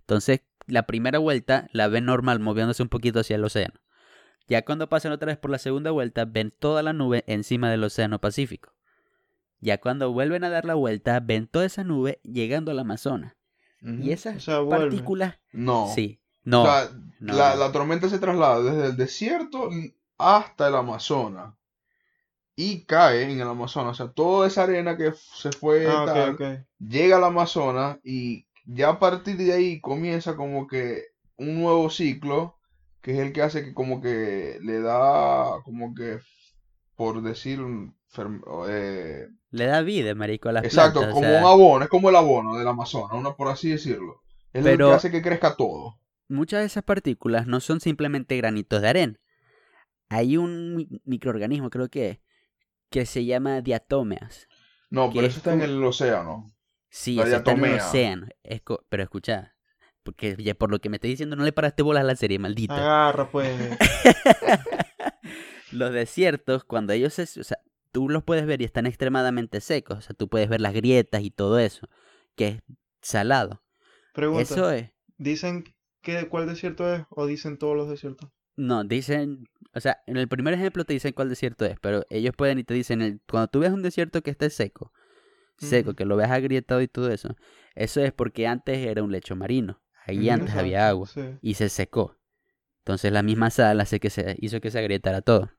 [0.00, 3.74] Entonces, la primera vuelta la ven normal, moviéndose un poquito hacia el océano.
[4.48, 7.84] Ya cuando pasan otra vez por la segunda vuelta, ven toda la nube encima del
[7.84, 8.72] océano Pacífico.
[9.60, 13.34] Ya cuando vuelven a dar la vuelta, ven toda esa nube llegando al Amazonas.
[13.82, 15.38] Y esas O sea, partículas...
[15.52, 15.88] No.
[15.94, 16.20] Sí.
[16.44, 16.62] No.
[16.62, 17.60] O sea, no, la, no.
[17.60, 19.68] la tormenta se traslada desde el desierto
[20.16, 21.54] hasta el Amazonas.
[22.60, 23.92] Y cae en el Amazonas.
[24.00, 28.88] O sea, toda esa arena que se fue Ah, tal, llega al Amazonas y ya
[28.88, 31.04] a partir de ahí comienza como que
[31.36, 32.56] un nuevo ciclo,
[33.00, 36.18] que es el que hace que como que le da, como que,
[36.96, 37.60] por decir,
[38.68, 41.16] eh, Le da vida, marico, a las exacto, plantas.
[41.16, 44.20] o como sea, un abono, es como el abono del Amazonas, una, por así decirlo.
[44.52, 45.98] Es lo Pero- que hace que crezca todo.
[46.28, 49.20] muchas de esas partículas no son simplemente granitos de arena.
[50.08, 52.20] Hay un mi- microorganismo, creo que,
[52.90, 54.48] que se llama diatómeas.
[54.90, 56.50] No, pero es eso está en el océano.
[56.90, 57.86] Sí, La está en el diatomea.
[57.88, 58.26] océano.
[58.42, 59.54] Es co- pero escucha,
[60.02, 62.38] porque ya por lo que me estoy diciendo no le paraste bolas a la serie,
[62.38, 62.72] maldito.
[62.74, 63.54] Agarra, pues.
[65.72, 67.24] Los desiertos, cuando ellos se...
[67.40, 67.58] O sea,
[67.92, 69.98] tú los puedes ver y están extremadamente secos.
[69.98, 71.88] O sea, tú puedes ver las grietas y todo eso,
[72.36, 72.62] que es
[73.02, 73.62] salado.
[74.14, 74.42] Pregunta.
[74.42, 74.90] Eso es...
[75.18, 75.64] ¿Dicen
[76.00, 78.30] que cuál desierto es o dicen todos los desiertos?
[78.58, 82.34] No, dicen, o sea, en el primer ejemplo te dicen cuál desierto es, pero ellos
[82.36, 84.92] pueden y te dicen, el- cuando tú ves un desierto que esté seco,
[85.56, 87.36] seco, que lo veas agrietado y todo eso,
[87.76, 91.20] eso es porque antes era un lecho marino, ahí antes había agua Sí.
[91.40, 92.16] y se secó.
[92.80, 95.50] Entonces la misma sal hace que se, hizo que se agrietara todo.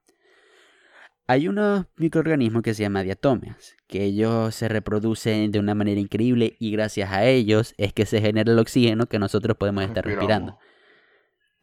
[1.28, 6.56] Hay unos microorganismos que se llaman diatomeas, que ellos se reproducen de una manera increíble
[6.60, 10.58] y gracias a ellos es que se genera el oxígeno que nosotros podemos estar respirando.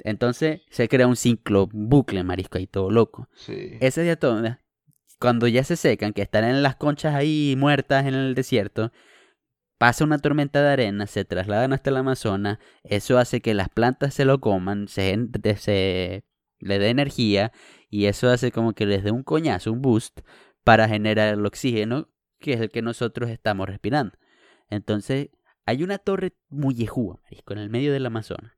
[0.00, 3.28] Entonces se crea un ciclo, un bucle, marisco, ahí todo loco.
[3.34, 3.78] Sí.
[3.80, 4.58] Esas diatomeas,
[5.18, 8.92] cuando ya se secan, que están en las conchas ahí muertas en el desierto,
[9.78, 14.14] pasa una tormenta de arena, se trasladan hasta el Amazonas, eso hace que las plantas
[14.14, 15.16] se lo coman, se,
[16.58, 17.52] le dé energía
[17.90, 20.20] y eso hace como que les dé un coñazo, un boost
[20.64, 24.16] para generar el oxígeno que es el que nosotros estamos respirando.
[24.68, 25.30] Entonces,
[25.64, 28.55] hay una torre muy yejúa, marisco, en el medio del Amazonas,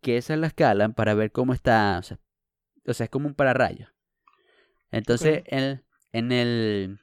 [0.00, 2.18] que esas la escalan para ver cómo está, o sea,
[2.86, 3.88] o sea, es como un pararrayo.
[4.90, 6.98] Entonces, el- en el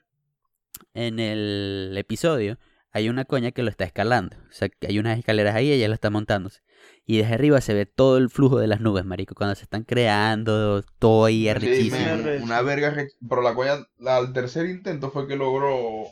[0.94, 2.58] en el episodio
[2.92, 4.36] hay una coña que lo está escalando.
[4.48, 6.62] O sea, que hay unas escaleras ahí y ella lo está montándose.
[7.04, 9.84] Y desde arriba se ve todo el flujo de las nubes, marico, cuando se están
[9.84, 11.96] creando, todo ahí Sí, arrechísimo.
[11.98, 12.44] me- Arrecho.
[12.44, 12.94] una verga.
[13.28, 16.04] Pero la coña, la- al tercer intento fue que logró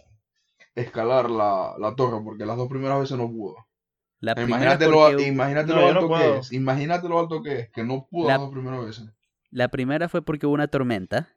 [0.75, 3.57] escalar la, la torre, porque las dos primeras veces no pudo.
[4.25, 6.53] La primera Imagínate, lo, porque- imagínate No, lo yo no alto que es.
[6.53, 9.05] Imagínate lo alto que es, que no pudo La- las dos primeras veces.
[9.51, 11.29] La primera fue porque hubo una tormenta.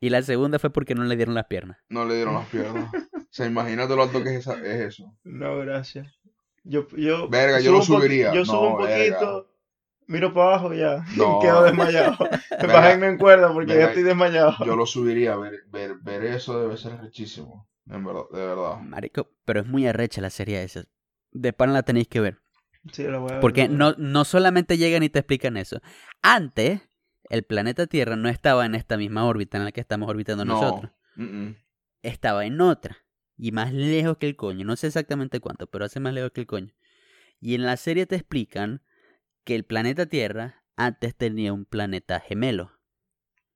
[0.00, 1.78] Y la segunda fue porque no le dieron las piernas.
[1.88, 2.90] No le dieron las piernas.
[3.26, 5.14] O sea, imagínate lo alto que es, esa- es eso.
[5.22, 6.06] No, gracias.
[6.64, 8.32] Yo, yo Verga, yo subo lo subiría.
[8.32, 9.18] Yo subo No, un verga.
[9.18, 9.50] poquito,
[10.06, 11.04] miro para abajo y ya.
[11.18, 11.38] No.
[11.40, 12.16] Quedo desmayado.
[12.66, 13.82] Bájenme en cuerda porque Verga.
[13.84, 14.54] ya estoy desmayado.
[14.64, 15.36] Yo lo subiría.
[15.36, 17.68] Ver, ver, ver eso debe ser richísimo.
[17.90, 18.78] En verdad, de verdad.
[18.80, 20.84] Marico, pero es muy arrecha la serie esa.
[21.38, 22.38] De pan la tenéis que ver.
[22.92, 25.80] Sí, lo voy a ver, Porque no, no solamente llegan y te explican eso.
[26.22, 26.80] Antes,
[27.28, 30.54] el planeta Tierra no estaba en esta misma órbita en la que estamos orbitando No.
[30.54, 30.92] nosotros.
[31.16, 31.56] Mm, mm.
[32.02, 32.98] Estaba en otra.
[33.36, 34.64] Y más lejos que el coño.
[34.64, 36.72] No sé exactamente cuánto, pero hace más lejos que el coño.
[37.40, 38.82] Y en la serie te explican
[39.44, 42.72] que el planeta Tierra antes tenía un planeta gemelo.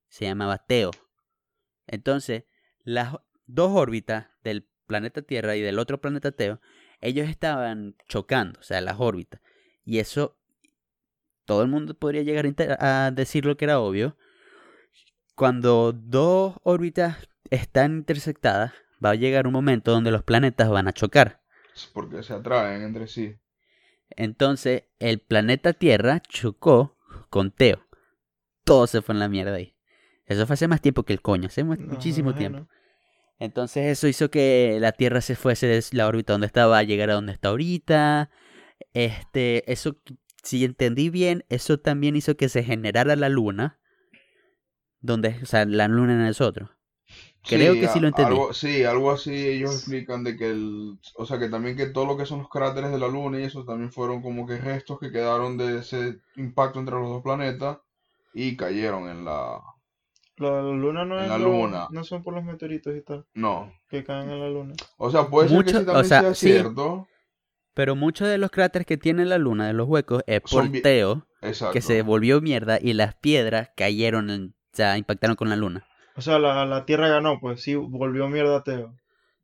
[0.07, 0.91] Se llamaba Teo.
[1.87, 2.43] Entonces,
[2.83, 3.15] las
[3.47, 6.59] dos órbitas del planeta Tierra y del otro planeta Teo,
[7.01, 9.41] ellos estaban chocando, o sea, las órbitas.
[9.83, 10.37] Y eso,
[11.45, 12.45] todo el mundo podría llegar
[12.79, 14.15] a, decir lo que era obvio.
[15.35, 20.93] Cuando dos órbitas están intersectadas, va a llegar un momento donde los planetas van a
[20.93, 21.41] chocar.
[21.93, 23.35] Porque se atraen entre sí.
[24.11, 26.97] Entonces, el planeta Tierra chocó
[27.29, 27.85] con Teo.
[28.63, 29.75] Todo se fue en la mierda ahí.
[30.25, 32.67] Eso fue hace más tiempo que el coño, hace No, muchísimo tiempo.
[33.41, 37.09] Entonces eso hizo que la Tierra se fuese de la órbita donde estaba a llegar
[37.09, 38.29] a donde está ahorita.
[38.93, 39.97] Este, eso,
[40.43, 43.79] si entendí bien, eso también hizo que se generara la Luna.
[44.99, 46.69] Donde, o sea, la Luna en nosotros.
[47.41, 48.29] Creo que sí lo entendí.
[48.29, 52.05] Algo, sí, algo así ellos explican de que el, o sea que también que todo
[52.05, 54.99] lo que son los cráteres de la Luna y eso también fueron como que restos
[54.99, 57.79] que quedaron de ese impacto entre los dos planetas
[58.35, 59.63] y cayeron en la,
[60.41, 61.87] La luna no En es la lo- luna.
[61.91, 64.73] no son por los meteoritos y tal, no, que caen en la luna.
[64.97, 66.47] o sea puede ser que Mucho- sí o también sea, sea sí.
[66.47, 67.07] cierto,
[67.73, 70.71] Pero muchos de los cráteres que tiene la Luna, de los huecos, es por Son
[70.81, 75.47] Teo, exacto, que se volvió mierda y las piedras cayeron, en- o sea, impactaron con
[75.49, 75.85] la Luna.
[76.17, 78.93] O sea, la, la Tierra ganó, pues sí, volvió mierda a Teo.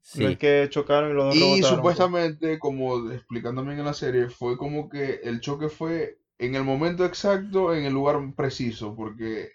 [0.01, 0.23] Sí.
[0.23, 1.75] No es que chocaron y los dos y rebotaron, pues.
[1.97, 6.63] supuestamente como explican también en la serie fue como que el choque fue en el
[6.65, 9.49] momento exacto, en el lugar preciso, porque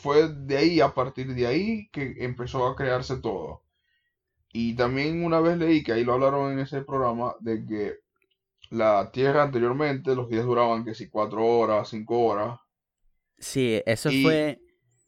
[0.00, 3.62] fue de ahí, a partir de ahí, que empezó a crearse todo.
[4.52, 7.94] Y también una vez leí, que ahí lo hablaron en ese programa, de que
[8.70, 12.60] la Tierra anteriormente, los días duraban que si cuatro horas, cinco horas,
[13.38, 14.60] Sí, eso Y- fue...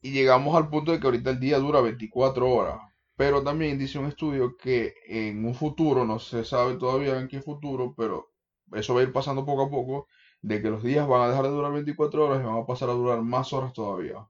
[0.03, 2.81] y llegamos al punto de que ahorita el día dura 24 horas.
[3.17, 7.43] Pero también dice un estudio que en un futuro, no se sabe todavía en qué
[7.43, 8.31] futuro, pero
[8.73, 10.09] eso va a ir pasando poco a poco,
[10.43, 12.91] de que los días van a dejar de durar 24 horas y van a pasar
[12.91, 14.27] a durar más horas todavía.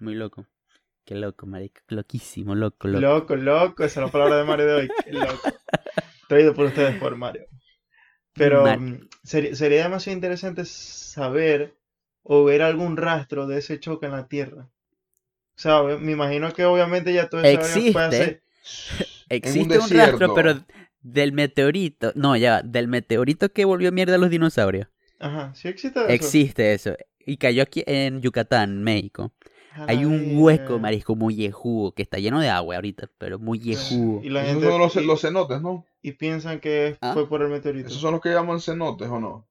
[0.00, 0.46] Muy loco.
[1.04, 1.80] Qué loco, marico.
[1.88, 3.00] Loquísimo, loco, loco.
[3.00, 4.88] Loco, loco, esa es la palabra de Mario de hoy.
[5.04, 5.48] qué loco.
[6.28, 7.46] Traído por ustedes por Mario.
[8.34, 11.74] Pero Mar- mm, sería, sería demasiado interesante saber
[12.22, 14.68] o ver algún rastro de ese choque en la Tierra.
[15.58, 18.42] O sea, me imagino que obviamente ya todo eso fue hace...
[19.28, 20.18] Existe un, desierto.
[20.18, 20.64] rastro, pero
[21.00, 22.12] del meteorito.
[22.14, 24.88] No, ya, del meteorito que volvió mierda a los dinosaurios.
[25.18, 26.08] Ajá, sí existe eso.
[26.12, 26.96] Existe eso.
[27.18, 29.32] Y cayó aquí en Yucatán, México.
[29.86, 34.20] Hay un hueco, marisco, muy yejugo, que está lleno de agua ahorita, pero muy yejugo.
[34.22, 35.84] Y la Esos gente son los, y, los cenotes, ¿no?
[36.02, 37.12] y piensan que ¿Ah?
[37.12, 37.88] fue por el meteorito.
[37.88, 39.48] Esos son los que llaman cenotes, ¿o no?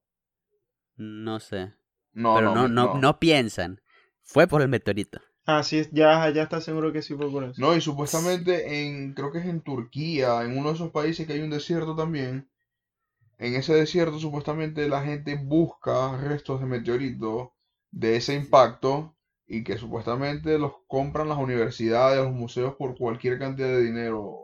[0.96, 1.74] No sé.
[2.13, 3.00] No, pero no, no, no.
[3.00, 3.82] no piensan.
[4.24, 5.22] Fue por el meteorito.
[5.46, 7.62] Ah, sí, ya, ya está seguro que sí fue por eso.
[7.62, 11.34] No, y supuestamente en, creo que es en Turquía, en uno de esos países que
[11.34, 12.50] hay un desierto también.
[13.38, 17.50] En ese desierto supuestamente la gente busca restos de meteoritos
[17.92, 19.16] de ese impacto
[19.48, 24.44] y que supuestamente los compran las universidades, los museos por cualquier cantidad de dinero.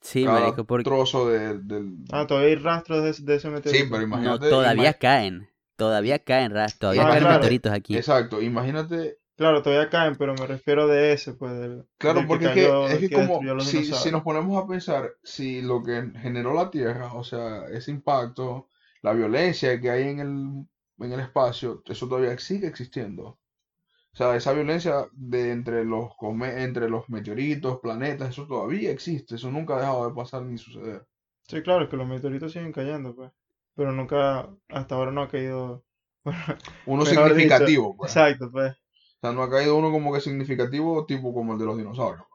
[0.00, 1.96] Sí, cada marico, porque trozo de- del...
[2.12, 3.90] Ah, todavía hay rastros de, ese- de ese Sí, meteorito.
[3.90, 4.48] pero no, imagínate...
[4.50, 5.48] todavía caen.
[5.76, 7.38] Todavía caen, ras, todavía Ah, caen claro.
[7.40, 7.96] meteoritos aquí.
[7.96, 11.52] Exacto, imagínate Claro, todavía caen, pero me refiero de ese, pues.
[11.52, 14.62] Del, Claro, del porque cayó- es que, es que que como si, si nos ponemos
[14.62, 18.68] a pensar, si lo que generó la Tierra, o sea, ese impacto,
[19.02, 23.38] la violencia que hay en el, en el espacio, eso todavía sigue existiendo.
[24.14, 29.36] O sea, esa violencia de entre los, come- entre los meteoritos, planetas, eso todavía existe,
[29.36, 31.06] eso nunca ha dejado de pasar ni suceder.
[31.48, 33.32] Sí, claro, es que los meteoritos siguen cayendo, pues.
[33.74, 35.84] Pero nunca, hasta ahora no ha caído
[36.24, 36.38] Bueno,
[36.86, 38.10] Uno Mejor dicho, significativo, pues.
[38.14, 38.72] exacto, pues.
[38.72, 42.26] O sea, no ha caído uno como que significativo, tipo como el de los dinosaurios.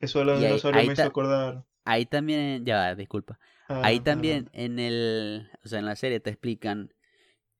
[0.00, 1.64] Eso de los Y ahí- dinosaurios ahí me hizo acordar.
[1.84, 3.38] Ahí también, ya va, disculpa.
[3.68, 6.92] a- Ahí también en el, o sea, en la serie te explican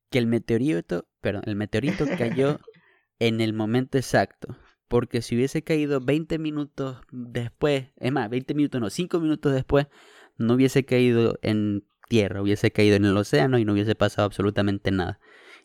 [0.09, 2.59] que el meteorito, perdón, el meteorito cayó
[3.21, 4.57] en el momento exacto.
[4.87, 9.87] Porque si hubiese caído 20 minutos después, es más, 20 minutos no, 5 minutos después,
[10.37, 14.91] no hubiese caído en tierra, hubiese caído en el océano y no hubiese pasado absolutamente
[14.91, 15.19] nada.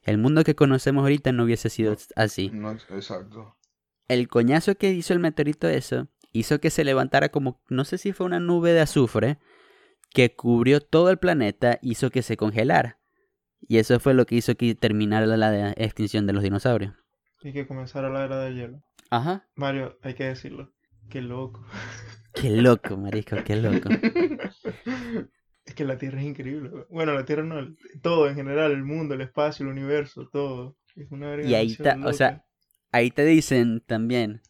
[0.04, 2.50] El mundo que conocemos ahorita no hubiese sido así.
[2.52, 3.56] No, ex- exacto.
[4.06, 8.12] El coñazo que hizo el meteorito eso hizo que se levantara como, no sé si
[8.12, 9.38] fue una nube de azufre
[10.10, 13.00] que cubrió todo el planeta, hizo que se congelara.
[13.66, 16.92] Y eso fue lo que hizo que terminara la, la extinción de los dinosaurios.
[17.46, 18.82] Y que comenzara la era del hielo.
[19.08, 19.46] Ajá.
[19.54, 20.72] Mario, hay que decirlo.
[21.08, 21.64] Qué loco.
[22.34, 23.88] Qué loco, marisco, qué loco.
[25.64, 26.70] Es que la Tierra es increíble.
[26.90, 30.76] Bueno, la Tierra no, todo en general, el mundo, el espacio, el universo, todo.
[30.94, 32.44] Es una verga Y ahí está, o sea,
[32.92, 34.42] ahí te dicen también.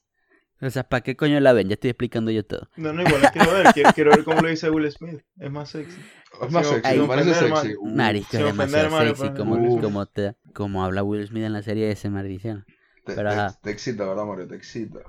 [0.61, 1.69] O sea, ¿para qué coño la ven?
[1.69, 2.69] Ya estoy explicando yo todo.
[2.77, 3.67] No, no, igual quiero ver.
[3.73, 5.21] Quiero, quiero ver cómo lo dice Will Smith.
[5.39, 6.01] Es más sexy.
[6.43, 7.75] Es más sexy, sin me parece sexy.
[7.83, 11.63] Marisco, sin es ofender, demasiado sexy como, como, te, como habla Will Smith en la
[11.63, 12.67] serie de ese maldición.
[13.07, 13.59] Te, pero te- ajá.
[13.63, 14.47] te excita, ¿verdad, Mario?
[14.49, 15.01] Te excita.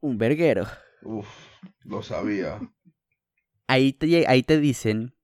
[0.00, 0.66] Un verguero.
[1.02, 1.28] Uf,
[1.84, 2.60] lo sabía.
[3.66, 5.14] ahí te, ahí te dicen,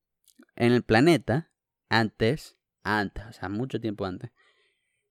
[0.56, 1.50] en el planeta,
[1.88, 4.30] antes, antes, o sea, mucho tiempo antes,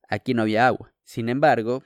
[0.08, 0.94] aquí no había agua.
[1.04, 1.84] Sin embargo,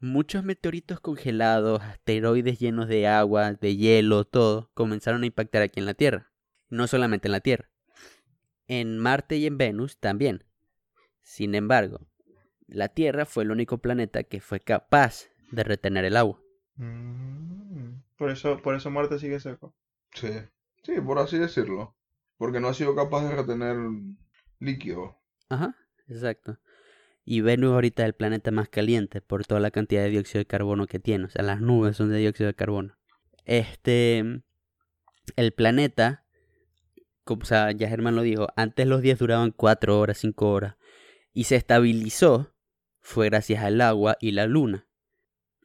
[0.00, 5.86] muchos meteoritos congelados, asteroides llenos de agua, de hielo, todo, comenzaron a impactar aquí en
[5.86, 6.32] la Tierra.
[6.68, 7.70] No solamente en la Tierra.
[8.66, 10.44] En Marte y en Venus también.
[11.22, 12.06] Sin embargo,
[12.74, 16.40] la Tierra fue el único planeta que fue capaz de retener el agua.
[16.76, 19.74] Mm, Por eso, por eso Marte sigue seco.
[20.12, 20.30] Sí,
[20.82, 21.96] sí, por así decirlo.
[22.36, 23.76] Porque no ha sido capaz de retener
[24.58, 25.16] líquido.
[25.48, 25.76] Ajá,
[26.08, 26.58] exacto.
[27.24, 30.46] Y Venus ahorita es el planeta más caliente por toda la cantidad de dióxido de
[30.46, 31.24] carbono que tiene.
[31.24, 32.96] O sea, las nubes son de dióxido de carbono.
[33.44, 34.42] Este,
[35.36, 36.24] el planeta,
[37.24, 40.76] como o sea, ya Germán lo dijo, antes los días duraban 4 horas, 5 horas.
[41.32, 42.53] Y se estabilizó
[43.04, 44.86] fue gracias al agua y la luna.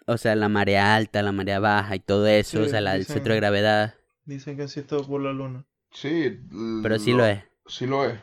[0.05, 2.61] O sea, la marea alta, la marea baja y todo eso.
[2.61, 3.95] o Sí, sea, la, el centro de gravedad.
[4.25, 5.65] Dicen que así es todo por la luna.
[5.91, 6.39] Sí,
[6.83, 8.19] Pero sí lo es, Sí lo es.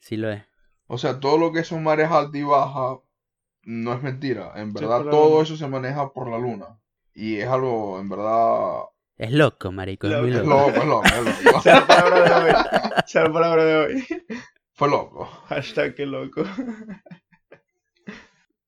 [0.00, 0.42] sí lo es.
[0.88, 2.98] O sea, todo lo que son mares altas y bajas
[3.64, 4.52] no es mentira.
[4.56, 5.42] En Sí, verdad, todo luna.
[5.42, 6.80] eso se maneja por la luna.
[7.14, 8.84] Y es algo, en verdad,
[9.18, 10.70] Es loco, marico, es Lo- muy es es loco.
[10.70, 11.60] loco, es loco, es loco.
[11.62, 12.54] Sea la palabra de hoy.
[13.06, 14.06] Sea la palabra de hoy.
[14.72, 15.24] Fue loco.
[15.48, 16.42] Hashtag que loco.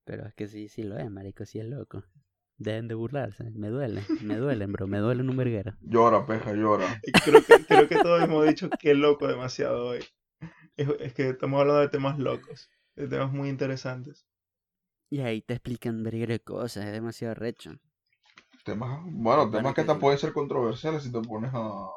[0.09, 2.03] Pero es que sí, sí lo es, marico, sí es loco.
[2.57, 5.75] Dejen de burlarse, me duelen, me duelen, bro, me duelen un verguero.
[5.83, 6.89] Llora, peja, llora.
[7.25, 10.01] Creo que, creo que todos hemos dicho que loco demasiado hoy.
[10.77, 12.71] Es, es que estamos hablando de temas locos.
[12.97, 14.25] De temas muy interesantes.
[15.11, 17.79] Y ahí te explican verguero de cosas, es demasiado recho.
[18.65, 20.01] Temas, bueno, temas que que hasta sí.
[20.01, 21.89] pueden ser controversiales si te pones a,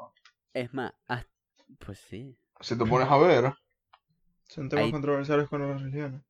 [0.54, 1.30] Es más, hasta-
[1.86, 2.38] pues sí.
[2.62, 3.54] si te pones a ver
[4.50, 6.22] Son temas Ahí- controversiales con las religiones.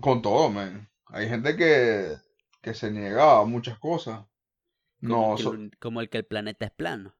[0.00, 0.88] Con todo, man.
[1.06, 2.16] Hay gente que,
[2.60, 4.24] que se niega a muchas cosas.
[5.00, 7.14] Como, No, el que, so- el- como el que el planeta es plano.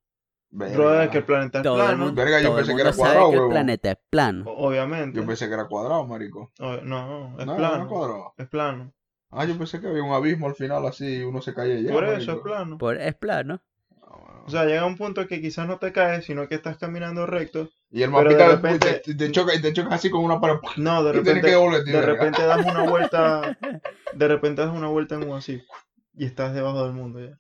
[0.51, 1.11] verga.
[1.11, 2.05] Que el planeta es Todo plano.
[2.07, 4.45] mundo, Verga, yo pensé que era cuadrado, que el planeta es plano.
[4.51, 5.17] Obviamente.
[5.19, 6.53] Yo pensé que era cuadrado, marico.
[6.59, 7.83] O- no, es no, no plano.
[7.83, 8.35] es cuadrado.
[8.39, 8.93] Es plano.
[9.31, 11.93] Ah, yo pensé que había un abismo al final así y uno se caía ya.
[11.93, 12.33] Por eso marico.
[12.33, 12.79] es plano.
[12.79, 13.61] Por, es plano.
[14.03, 14.43] Ah.
[14.47, 17.69] O sea, llega un punto que quizás no te caes, sino que estás caminando recto.
[17.91, 20.57] Y el mapita de repente- y te, choca, y te chocas así con una pared.
[20.77, 23.57] No, de repente, que de repente das una vuelta,
[24.13, 25.63] de repente das una vuelta en un así
[26.15, 27.39] y estás debajo del mundo ya.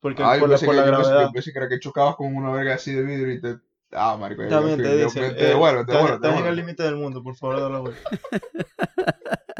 [0.00, 1.22] Porque Ah, por la, por que, la gravedad.
[1.26, 3.56] yo pensé que era que chocabas con una verga así de vidrio y te.
[3.92, 4.42] Ah, marico.
[4.42, 6.56] ya- También te ya- dicen, te eh, devuelve, te estás- devuelve, te estás en el
[6.56, 8.00] límite del mundo, por favor, da la vuelta.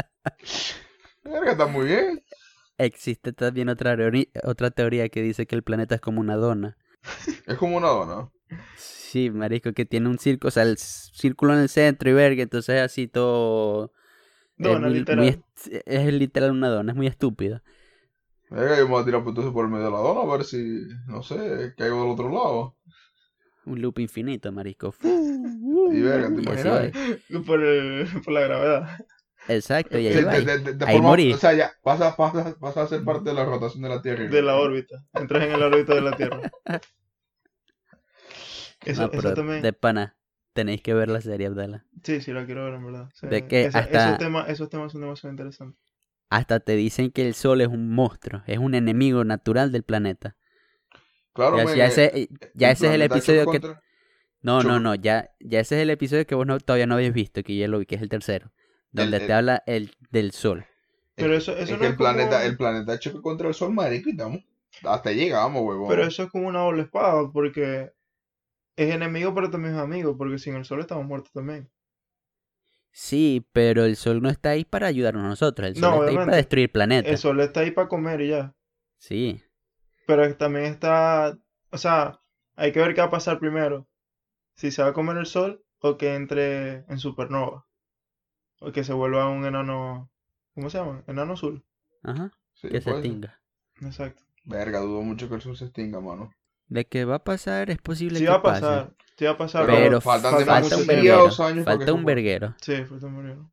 [1.24, 2.22] Verga, está muy bien.
[2.78, 3.96] Existe también otra,
[4.44, 6.76] otra teoría que dice que el planeta es como una dona.
[7.46, 8.30] Es como una dona.
[8.76, 12.42] Sí, marisco, que tiene un círculo, o sea, el círculo en el centro y verga,
[12.42, 13.92] entonces así todo...
[14.58, 15.24] es Dona, muy- literal.
[15.24, 15.42] muy
[15.86, 17.62] es literal una dona, es muy estúpido.
[18.50, 20.36] Verga, yo me voy a tirar por entonces por el medio de la dona a
[20.36, 20.82] ver si.
[21.06, 22.76] No sé, caigo del otro lado.
[23.66, 24.94] Un loop infinito, marisco.
[25.02, 26.92] Y verga, te así imaginas.
[27.46, 28.98] Por, el- por la gravedad.
[29.48, 30.32] Exacto, y ahí De, va.
[30.32, 31.32] de- de- de- de Ahí forma- morí.
[31.32, 34.24] O sea, ya, pasa, pasa, pasa a ser parte de la rotación de la Tierra.
[34.28, 35.04] De la órbita.
[35.14, 36.50] Entras en el órbita de la Tierra.
[38.84, 39.62] Eso, No, eso pero también.
[39.62, 40.16] de pana,
[40.52, 41.84] tenéis que ver la serie, Abdala.
[42.02, 43.08] Sí, sí, la quiero ver en verdad.
[43.14, 45.80] Sí, De que esa- hasta- esos, temas, esos temas son demasiado interesantes.
[46.30, 50.36] Hasta te dicen que el sol es un monstruo, es un enemigo natural del planeta.
[51.32, 53.60] Claro, Ya, ya eh, ese, ya ese es el episodio que...
[53.60, 53.82] contra-
[54.42, 57.12] No, no, no, ya, ya ese es el episodio que vos no- todavía no habéis
[57.14, 58.52] visto, que ya lo vi, que es el tercero.
[58.92, 60.64] donde el- te habla el del sol.
[61.16, 62.08] Pero eso, Es eso que no el es como...
[62.08, 64.40] planeta, el planeta choca contra el sol, marico, y estamos,
[64.84, 65.88] hasta llegamos, huevón.
[65.88, 67.90] Pero eso es como una doble espada, porque
[68.76, 71.70] es enemigo, pero también es amigo, porque sin el sol estamos muertos también.
[72.92, 75.68] Sí, pero el sol no está ahí para ayudarnos a nosotros.
[75.68, 76.24] El sol No, está ahí obviamente.
[76.26, 77.10] para destruir planetas.
[77.10, 78.54] El sol está ahí para comer y ya.
[78.98, 79.42] Sí.
[80.06, 81.36] Pero también está,
[81.70, 82.20] o sea,
[82.56, 83.88] hay que ver qué va a pasar primero.
[84.54, 87.66] Si se va a comer el sol o que entre en supernova.
[88.60, 90.10] O que se vuelva un enano,
[90.54, 91.02] ¿cómo se llama?
[91.06, 91.64] Enano azul.
[92.02, 92.30] Ajá.
[92.52, 93.40] Sí, que se extinga.
[93.80, 94.22] Exacto.
[94.44, 96.30] Verga, dudo mucho que el sol se extinga, mano.
[96.66, 98.60] De que va a pasar, es posible Sí que va a pase.
[98.62, 98.94] pasar.
[99.16, 99.66] Sí va a pasar.
[99.66, 101.30] Pero faltan falta un verguero.
[101.30, 102.54] Falta un verguero.
[102.60, 103.52] Sí, falta un verguero.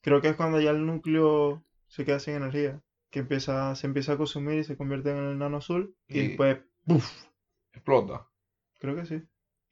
[0.00, 2.80] Creo que es cuando ya el núcleo se queda sin energía.
[3.10, 5.94] Que empieza, se empieza a consumir y se convierte en el enano azul.
[6.08, 7.10] Y, Y- después, ¡puf!
[7.72, 8.26] Explota.
[8.80, 9.22] Creo que sí.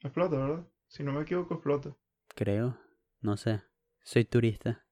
[0.01, 0.67] Explota, ¿verdad?
[0.87, 1.95] Si no me equivoco, explota.
[2.35, 2.77] Creo.
[3.21, 3.61] No sé.
[4.03, 4.85] Soy turista.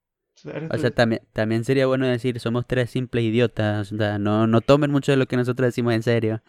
[0.46, 0.78] O tú.
[0.80, 3.92] sea, también, también sería bueno decir, somos tres simples idiotas.
[3.92, 6.42] O sea, no, no tomen mucho de lo que nosotros decimos en serio.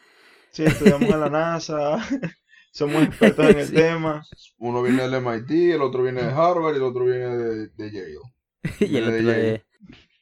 [0.57, 1.99] Sí, estudiamos en la NASA.
[2.73, 3.75] Somos expertos en el Sí.
[3.75, 4.23] tema.
[4.57, 7.91] Uno viene del MIT, el otro viene de Harvard y el otro viene de, de
[7.91, 8.17] Yale.
[8.81, 9.65] y el Viene de otro Yale.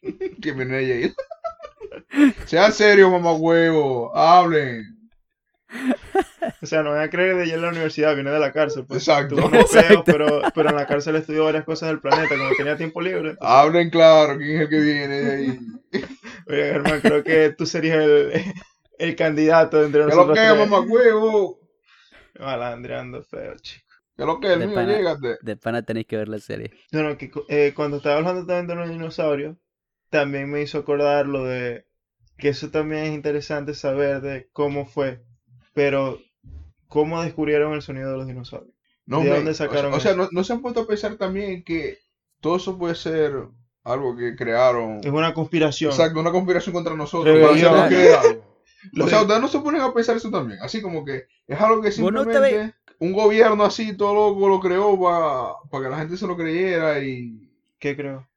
[0.03, 0.30] de...
[0.41, 1.14] ¿Quién viene de Yale?
[2.47, 4.16] Sean serios, mamá huevo.
[4.16, 5.09] Hablen.
[6.62, 8.87] O sea, no voy a creer de ella en la universidad, viene de la cárcel.
[8.87, 9.07] Pues.
[9.07, 9.37] Exacto.
[9.37, 9.70] Tuvo unos
[10.05, 13.30] pero, pero en la cárcel estudió varias cosas del planeta, como tenía tiempo libre.
[13.30, 14.37] entonces, Hablen claro.
[14.37, 15.59] ¿Quién es el que viene de ahí?
[16.49, 18.32] Oye, Germán, creo que tú serías el,
[18.99, 21.61] el candidato entre ¿Qué lo nosotros que, mamá huevo?
[22.38, 23.84] Malandreando feo, chico.
[24.16, 24.53] ¿Qué lo que?
[24.53, 24.97] El De mío, pana.
[24.97, 25.38] llégate.
[25.42, 26.70] De pana tenéis que ver la serie.
[26.92, 29.57] Bueno, que cu- eh, cuando estaba hablando también de los dinosaurios,
[30.11, 31.86] también me hizo acordar lo de
[32.36, 35.22] que eso también es interesante saber de cómo fue,
[35.72, 36.18] pero
[36.88, 38.74] cómo descubrieron el sonido de los dinosaurios.
[39.07, 40.22] No, ¿De dónde o sea- sacaron O sea, eso?
[40.22, 41.99] no, no se han puesto a pensar también que
[42.40, 43.32] todo eso puede ser
[43.84, 45.01] algo que crearon.
[45.03, 45.90] Es una conspiración.
[45.90, 47.36] Exacto, una conspiración contra nosotros.
[47.38, 48.53] Para hacernos creer algo.
[48.93, 50.59] Lo O sea, de- ustedes no se ponen a pensar eso también.
[50.62, 54.99] Así como que es algo que simplemente un gobierno así, todo loco, lo creó
[55.70, 57.51] para que la gente se lo creyera y.
[57.78, 58.28] ¿Qué creo?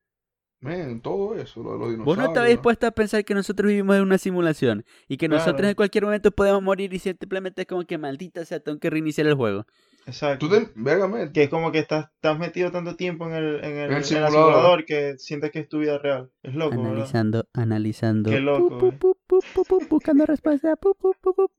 [0.60, 2.06] Men, todo eso, lo de los dinosaurios.
[2.08, 5.76] Vos no estabas a pensar que nosotros vivimos en una simulación y que nosotros en
[5.76, 9.36] cualquier momento podemos morir y simplemente es como que maldita sea, tengo que reiniciar el
[9.36, 9.68] juego.
[10.08, 10.48] Exacto.
[10.48, 10.72] Tú te.
[10.76, 13.78] Verga, Que es como que estás, estás metido tanto tiempo en el, en el, En
[13.78, 14.32] el en el simulador.
[14.32, 16.32] simulador que sientes que es tu vida real.
[16.44, 16.92] Es loco, ¿verdad?
[16.94, 18.30] analizando, analizando.
[18.32, 18.92] Qué loco, pu, eh.
[18.94, 20.76] pu, pu, pu, pu, buscando respuesta.
[20.78, 21.52] pu, pu, pu, pu.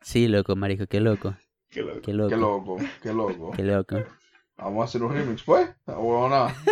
[0.00, 1.36] Sí, loco, marico, qué loco.
[1.68, 2.00] Qué loco.
[2.00, 2.28] Qué loco.
[2.30, 3.50] Qué loco, qué loco.
[3.52, 3.96] Qué loco.
[4.56, 5.68] Vamos a hacer un remix, pues.
[5.86, 6.54] Huevona.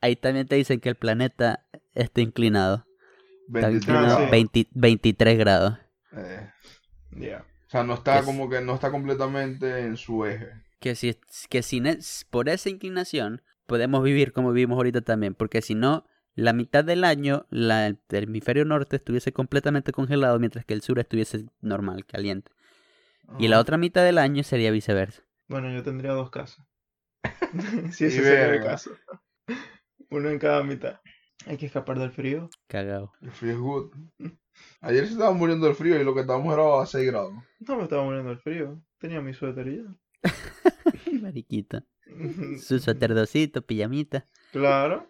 [0.00, 1.64] Ahí también te dicen que el planeta
[1.94, 2.84] está inclinado.
[3.46, 4.14] Está 23 inclinado sí.
[4.16, 4.30] grados.
[4.30, 5.78] 20 23 grados.
[6.16, 6.50] Eh,
[7.12, 7.44] Ya.
[7.72, 10.50] O sea, no está Es- como que no está completamente en su eje.
[10.80, 11.16] Que si,
[11.48, 11.98] que si ne-
[12.30, 15.34] por esa inclinación podemos vivir como vivimos ahorita también.
[15.34, 20.64] Porque si no, la mitad del año la, el hemisferio norte estuviese completamente congelado mientras
[20.64, 22.50] que el sur estuviese normal, caliente.
[23.38, 23.62] Y la Ajá.
[23.62, 25.22] otra mitad del año sería viceversa.
[25.48, 26.66] Bueno, yo tendría dos casas.
[27.92, 28.90] si ese sería el caso.
[30.10, 31.00] Uno en cada mitad.
[31.46, 32.48] Hay que escapar del frío.
[32.68, 33.12] Cagado.
[33.20, 33.90] El frío es good.
[34.80, 37.32] Ayer se estaba muriendo del frío y lo que estábamos era a 6 grados.
[37.60, 38.82] No me estaba muriendo del frío.
[38.98, 39.96] Tenía mi suéter y ya.
[41.22, 41.84] Mariquita.
[42.60, 44.26] Su suéterdocito, pijamita.
[44.52, 45.08] claro.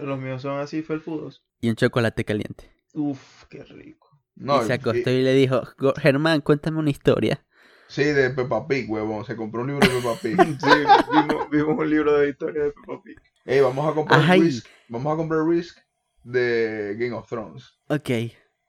[0.00, 1.44] Los míos son así felpudos.
[1.60, 2.68] Y un chocolate caliente.
[2.94, 4.08] Uf, qué rico.
[4.34, 7.46] No, y se acostó y le dijo, "Go- Germán, cuéntame una historia.
[7.86, 9.24] Sí, de Peppa Pig, huevón.
[9.24, 10.36] Se compró un libro de Peppa Pig.
[10.60, 10.70] Sí,
[11.12, 13.16] vimos, vimos un libro de historia de Peppa Pig.
[13.46, 14.40] Ey, vamos a comprar Ay.
[14.40, 14.66] Risk.
[14.88, 15.78] Vamos a comprar Risk
[16.22, 17.78] de Game of Thrones.
[17.88, 18.10] Ok.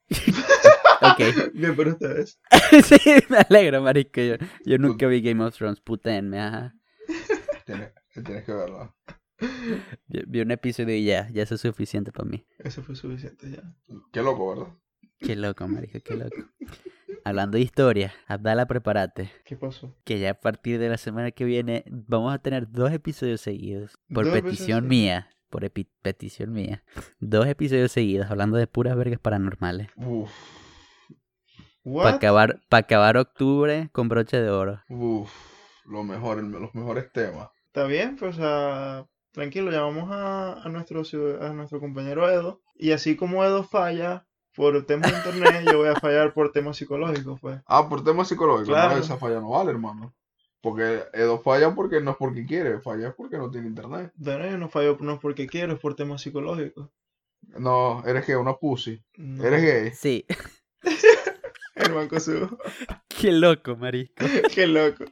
[1.02, 1.54] ok.
[1.54, 2.40] Bien por ustedes.
[2.84, 2.98] sí,
[3.30, 4.20] me alegro, marico.
[4.20, 6.74] Yo, yo nunca vi Game of Thrones, putenme, ajá.
[7.66, 8.94] Tienes, tienes que verla.
[10.08, 12.46] Vi, vi un episodio y ya, ya eso es suficiente para mí.
[12.60, 13.64] Eso fue suficiente ya.
[14.12, 14.74] Qué loco, ¿verdad?
[15.20, 16.36] Qué loco, marico, qué loco.
[17.24, 19.32] Hablando de historia, Abdala, prepárate.
[19.46, 19.96] ¿Qué pasó?
[20.04, 23.98] Que ya a partir de la semana que viene vamos a tener dos episodios seguidos.
[24.14, 25.30] Por petición mía.
[25.50, 25.70] Por
[26.02, 26.84] petición mía.
[27.20, 29.90] Dos episodios seguidos hablando de puras vergas paranormales.
[29.96, 30.30] Uf?
[31.84, 34.82] Para acabar, pa acabar octubre con broche de oro.
[34.90, 35.32] uf.
[35.86, 37.50] Lo mejor, los mejores temas.
[37.68, 41.04] Está bien, pues ah, tranquilo, llamamos a, a nuestro,
[41.42, 42.62] a nuestro compañero Edo.
[42.76, 44.26] Y así como Edo falla
[44.56, 47.60] por temas de internet, yo voy a fallar por temas psicológicos, pues.
[47.66, 48.70] Ah, por temas psicológicos.
[48.70, 48.96] Claro.
[48.96, 50.14] No, esa falla no vale, hermano.
[50.62, 54.12] Porque Edo falla porque no es porque quiere, falla es porque no tiene internet.
[54.16, 56.90] Bueno, yo no fallo no es porque quiero, es por temas psicológicos.
[57.60, 59.04] No, eres gay, una pussy.
[59.18, 59.44] No.
[59.44, 59.92] Eres gay.
[59.94, 60.26] Sí.
[61.76, 62.58] El banco subo.
[63.08, 64.26] Qué loco, marico.
[64.56, 65.06] Qué loco.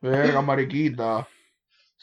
[0.00, 1.28] Verga, mariquita.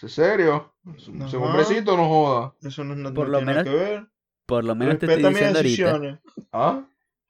[0.01, 0.73] ¿Es serio?
[0.86, 0.95] Ajá.
[1.25, 2.53] Ese hombrecito no joda.
[2.61, 4.07] Eso no, no- Por no lo tiene nada menos- que ver.
[4.45, 6.07] Por lo menos te Respeta estoy mis diciendo ahorita.
[6.07, 6.47] decisiones.
[6.51, 6.85] ¿Ah?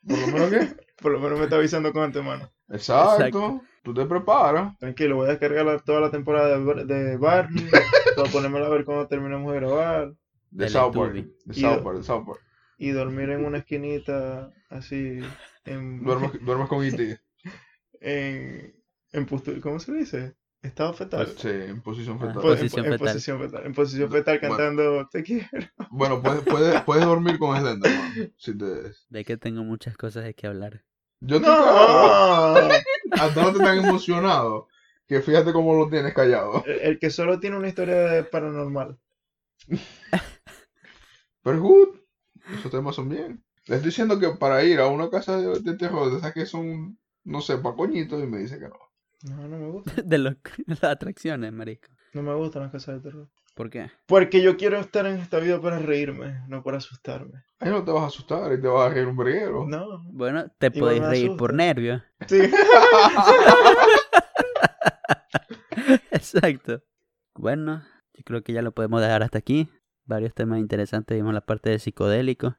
[0.08, 0.86] ¿Por lo menos qué?
[1.02, 2.52] Por lo menos me está avisando con antemano.
[2.70, 3.14] Exacto.
[3.26, 3.62] Exacto.
[3.84, 4.78] Tú te preparas.
[4.80, 7.68] Tranquilo, voy a descargar la- toda la temporada de, de Barney.
[8.16, 10.14] para ponérmela a ver cuando terminemos de grabar.
[10.52, 11.14] De South Park.
[11.46, 12.40] De South Park, de South Park.
[12.78, 15.20] Y dormir en una esquinita así.
[15.66, 17.20] En, Duermes, duermes con E E.T.
[18.02, 18.76] en,
[19.12, 20.36] en postu- ¿Cómo se dice?
[20.66, 21.28] Estado fetal.
[21.38, 22.28] Sí, en posición Ah.
[22.28, 22.42] fetal.
[22.42, 23.08] Po- en, Posición en fetal.
[23.08, 23.66] posición fetal.
[23.66, 24.56] En posición fetal Bueno.
[24.58, 25.48] cantando Te quiero.
[25.92, 28.34] Bueno, puedes, puedes, puedes dormir con Slenderman.
[28.38, 28.66] Si te...
[29.10, 30.84] De que tengo muchas cosas de que hablar.
[31.22, 31.54] Yo te ¡No!
[33.12, 34.68] Hasta no te tan emocionado
[35.08, 36.64] que fíjate cómo lo tienes callado.
[36.66, 38.98] El, el que solo tiene una historia de paranormal.
[41.44, 41.96] Pero good.
[42.60, 43.44] Esos temas son bien.
[43.68, 46.46] Le estoy diciendo que para ir a una casa de, de terror, de esas que
[46.46, 48.78] son, no sé, pa' coñitos, y me dice que no.
[49.24, 49.92] No, no me gusta.
[50.04, 50.36] De los-
[50.68, 51.88] las atracciones, marico.
[52.14, 53.30] No me gustan las casas de terror.
[53.56, 53.90] ¿Por qué?
[54.06, 57.44] Porque yo quiero estar en esta vida para reírme, no para asustarme.
[57.60, 59.66] Ahí no te vas a asustar y te vas a reír un verguero.
[59.66, 60.02] No.
[60.12, 61.38] Bueno, te Igual podéis reír asusta.
[61.40, 62.02] por nervios.
[62.28, 62.42] Sí.
[66.12, 66.84] Exacto.
[67.34, 69.70] Bueno, yo creo que ya lo podemos dejar hasta aquí.
[70.06, 71.16] Varios temas interesantes.
[71.18, 72.56] Vimos la parte de psicodélico.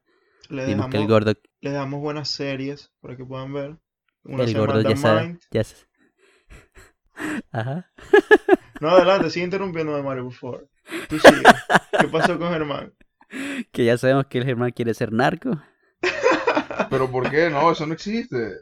[0.49, 3.77] Le Vimos que el gordo, le damos buenas series para que puedan ver.
[4.25, 5.23] Una el gordo ya sabe.
[5.29, 5.41] Mind.
[5.51, 5.65] Ya
[7.53, 7.91] Ajá.
[8.81, 10.69] No, adelante, sigue interrumpiéndome, Mario, por favor.
[11.09, 11.43] Tú sigue.
[12.01, 12.93] ¿Qué pasó con Germán?
[13.73, 15.61] Que ya sabemos que el Germán quiere ser narco.
[16.91, 17.49] Pero ¿por qué?
[17.51, 18.59] No, eso no existe.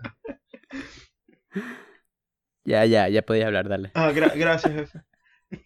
[2.64, 3.90] Ya, ya, ya podéis hablar, dale.
[3.94, 5.00] Ah, gra- gracias, jefe.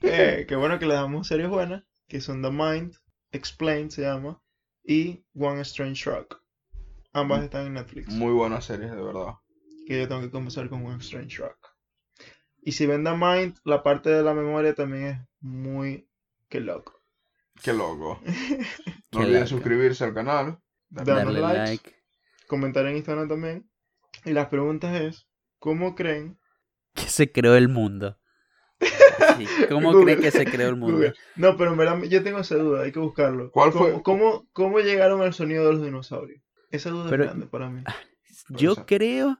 [0.02, 2.94] Eh, qué bueno que le damos series buenas, que son The Mind,
[3.32, 4.40] Explained se llama,
[4.82, 6.42] y One Strange Rock.
[7.12, 8.08] Ambas están en Netflix.
[8.08, 9.34] Muy buenas series, de verdad.
[9.86, 11.67] que yo tengo que comenzar con One Strange Rock.
[12.68, 16.06] Y si ven The Mind, la parte de la memoria también es muy
[16.50, 17.00] que loco.
[17.62, 18.20] Qué loco.
[19.12, 20.58] No olviden suscribirse al canal.
[20.90, 21.58] Darle likes.
[21.70, 21.94] like.
[22.46, 23.70] Comentar en Instagram también.
[24.26, 25.26] Y las preguntas es,
[25.58, 26.38] ¿cómo creen?
[26.92, 28.18] Que se creó el mundo.
[28.78, 30.04] Sí, ¿Cómo Google.
[30.16, 30.96] creen que se creó el mundo?
[30.98, 31.14] Google.
[31.36, 33.50] No, pero en verdad yo tengo esa duda, hay que buscarlo.
[33.50, 34.02] ¿Cuál ¿Cómo, fue?
[34.02, 36.42] ¿Cómo, cómo llegaron al sonido de los dinosaurios?
[36.70, 37.82] Esa duda Pero- es grande para mí.
[38.50, 38.84] Yo Esa.
[38.84, 39.38] creo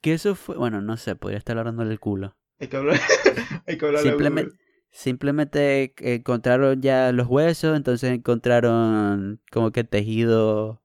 [0.00, 0.56] que eso fue.
[0.56, 2.36] Bueno, no sé, podría estar hablando del culo.
[2.60, 2.98] Hay que hablar,
[3.66, 4.56] hay que hablar Simplemente,
[4.90, 10.82] simplemente eh, encontraron ya los huesos, entonces encontraron como que tejido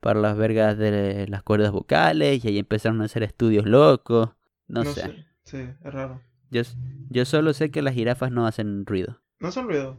[0.00, 4.30] para las vergas de las cuerdas vocales y ahí empezaron a hacer estudios locos.
[4.66, 5.02] No, No sé.
[5.02, 5.26] sé.
[5.44, 6.20] Sí, es raro.
[6.50, 6.62] Yo,
[7.08, 9.22] yo solo sé que las jirafas no hacen ruido.
[9.40, 9.98] No son ruido.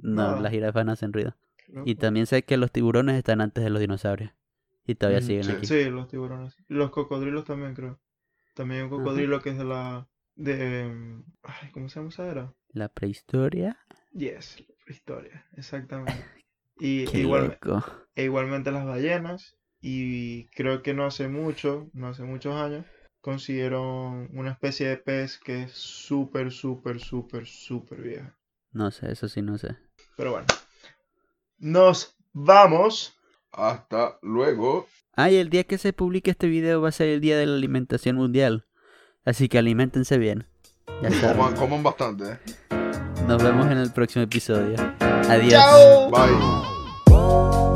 [0.00, 1.36] No, las jirafas no hacen ruido.
[1.84, 4.32] Y también sé que los tiburones están antes de los dinosaurios.
[4.86, 5.52] Y todavía siguen sí.
[5.52, 5.66] aquí.
[5.66, 6.56] Sí, los tiburones.
[6.68, 8.00] Y Los cocodrilos también, creo.
[8.54, 10.08] También hay un cocodrilo que es de la.
[10.38, 10.84] De.
[10.88, 12.54] mm, Ay, ¿cómo se llama era?
[12.70, 13.78] La prehistoria.
[14.12, 16.12] Yes, la historia, exactamente.
[16.80, 17.84] Y Qué igual, loco.
[18.14, 19.56] e igualmente las ballenas.
[19.80, 22.86] Y creo que no hace mucho, no hace muchos años,
[23.20, 28.38] consiguieron una especie de pez que es súper, súper, súper, súper vieja.
[28.70, 29.76] No sé, eso sí no sé.
[30.16, 30.46] Pero bueno.
[31.58, 33.18] Nos vamos.
[33.50, 34.86] Hasta luego.
[35.14, 37.46] Ah, y el día que se publique este video va a ser el día de
[37.46, 38.67] la alimentación mundial.
[39.28, 40.46] Así que alimentense bien.
[41.02, 41.34] Ya.
[41.34, 42.24] Coman, coman bastante.
[42.32, 42.38] eh.
[43.26, 44.74] Nos vemos en el próximo episodio.
[45.28, 45.52] Adiós.
[45.52, 46.10] ¡Chao!
[46.10, 47.67] Bye.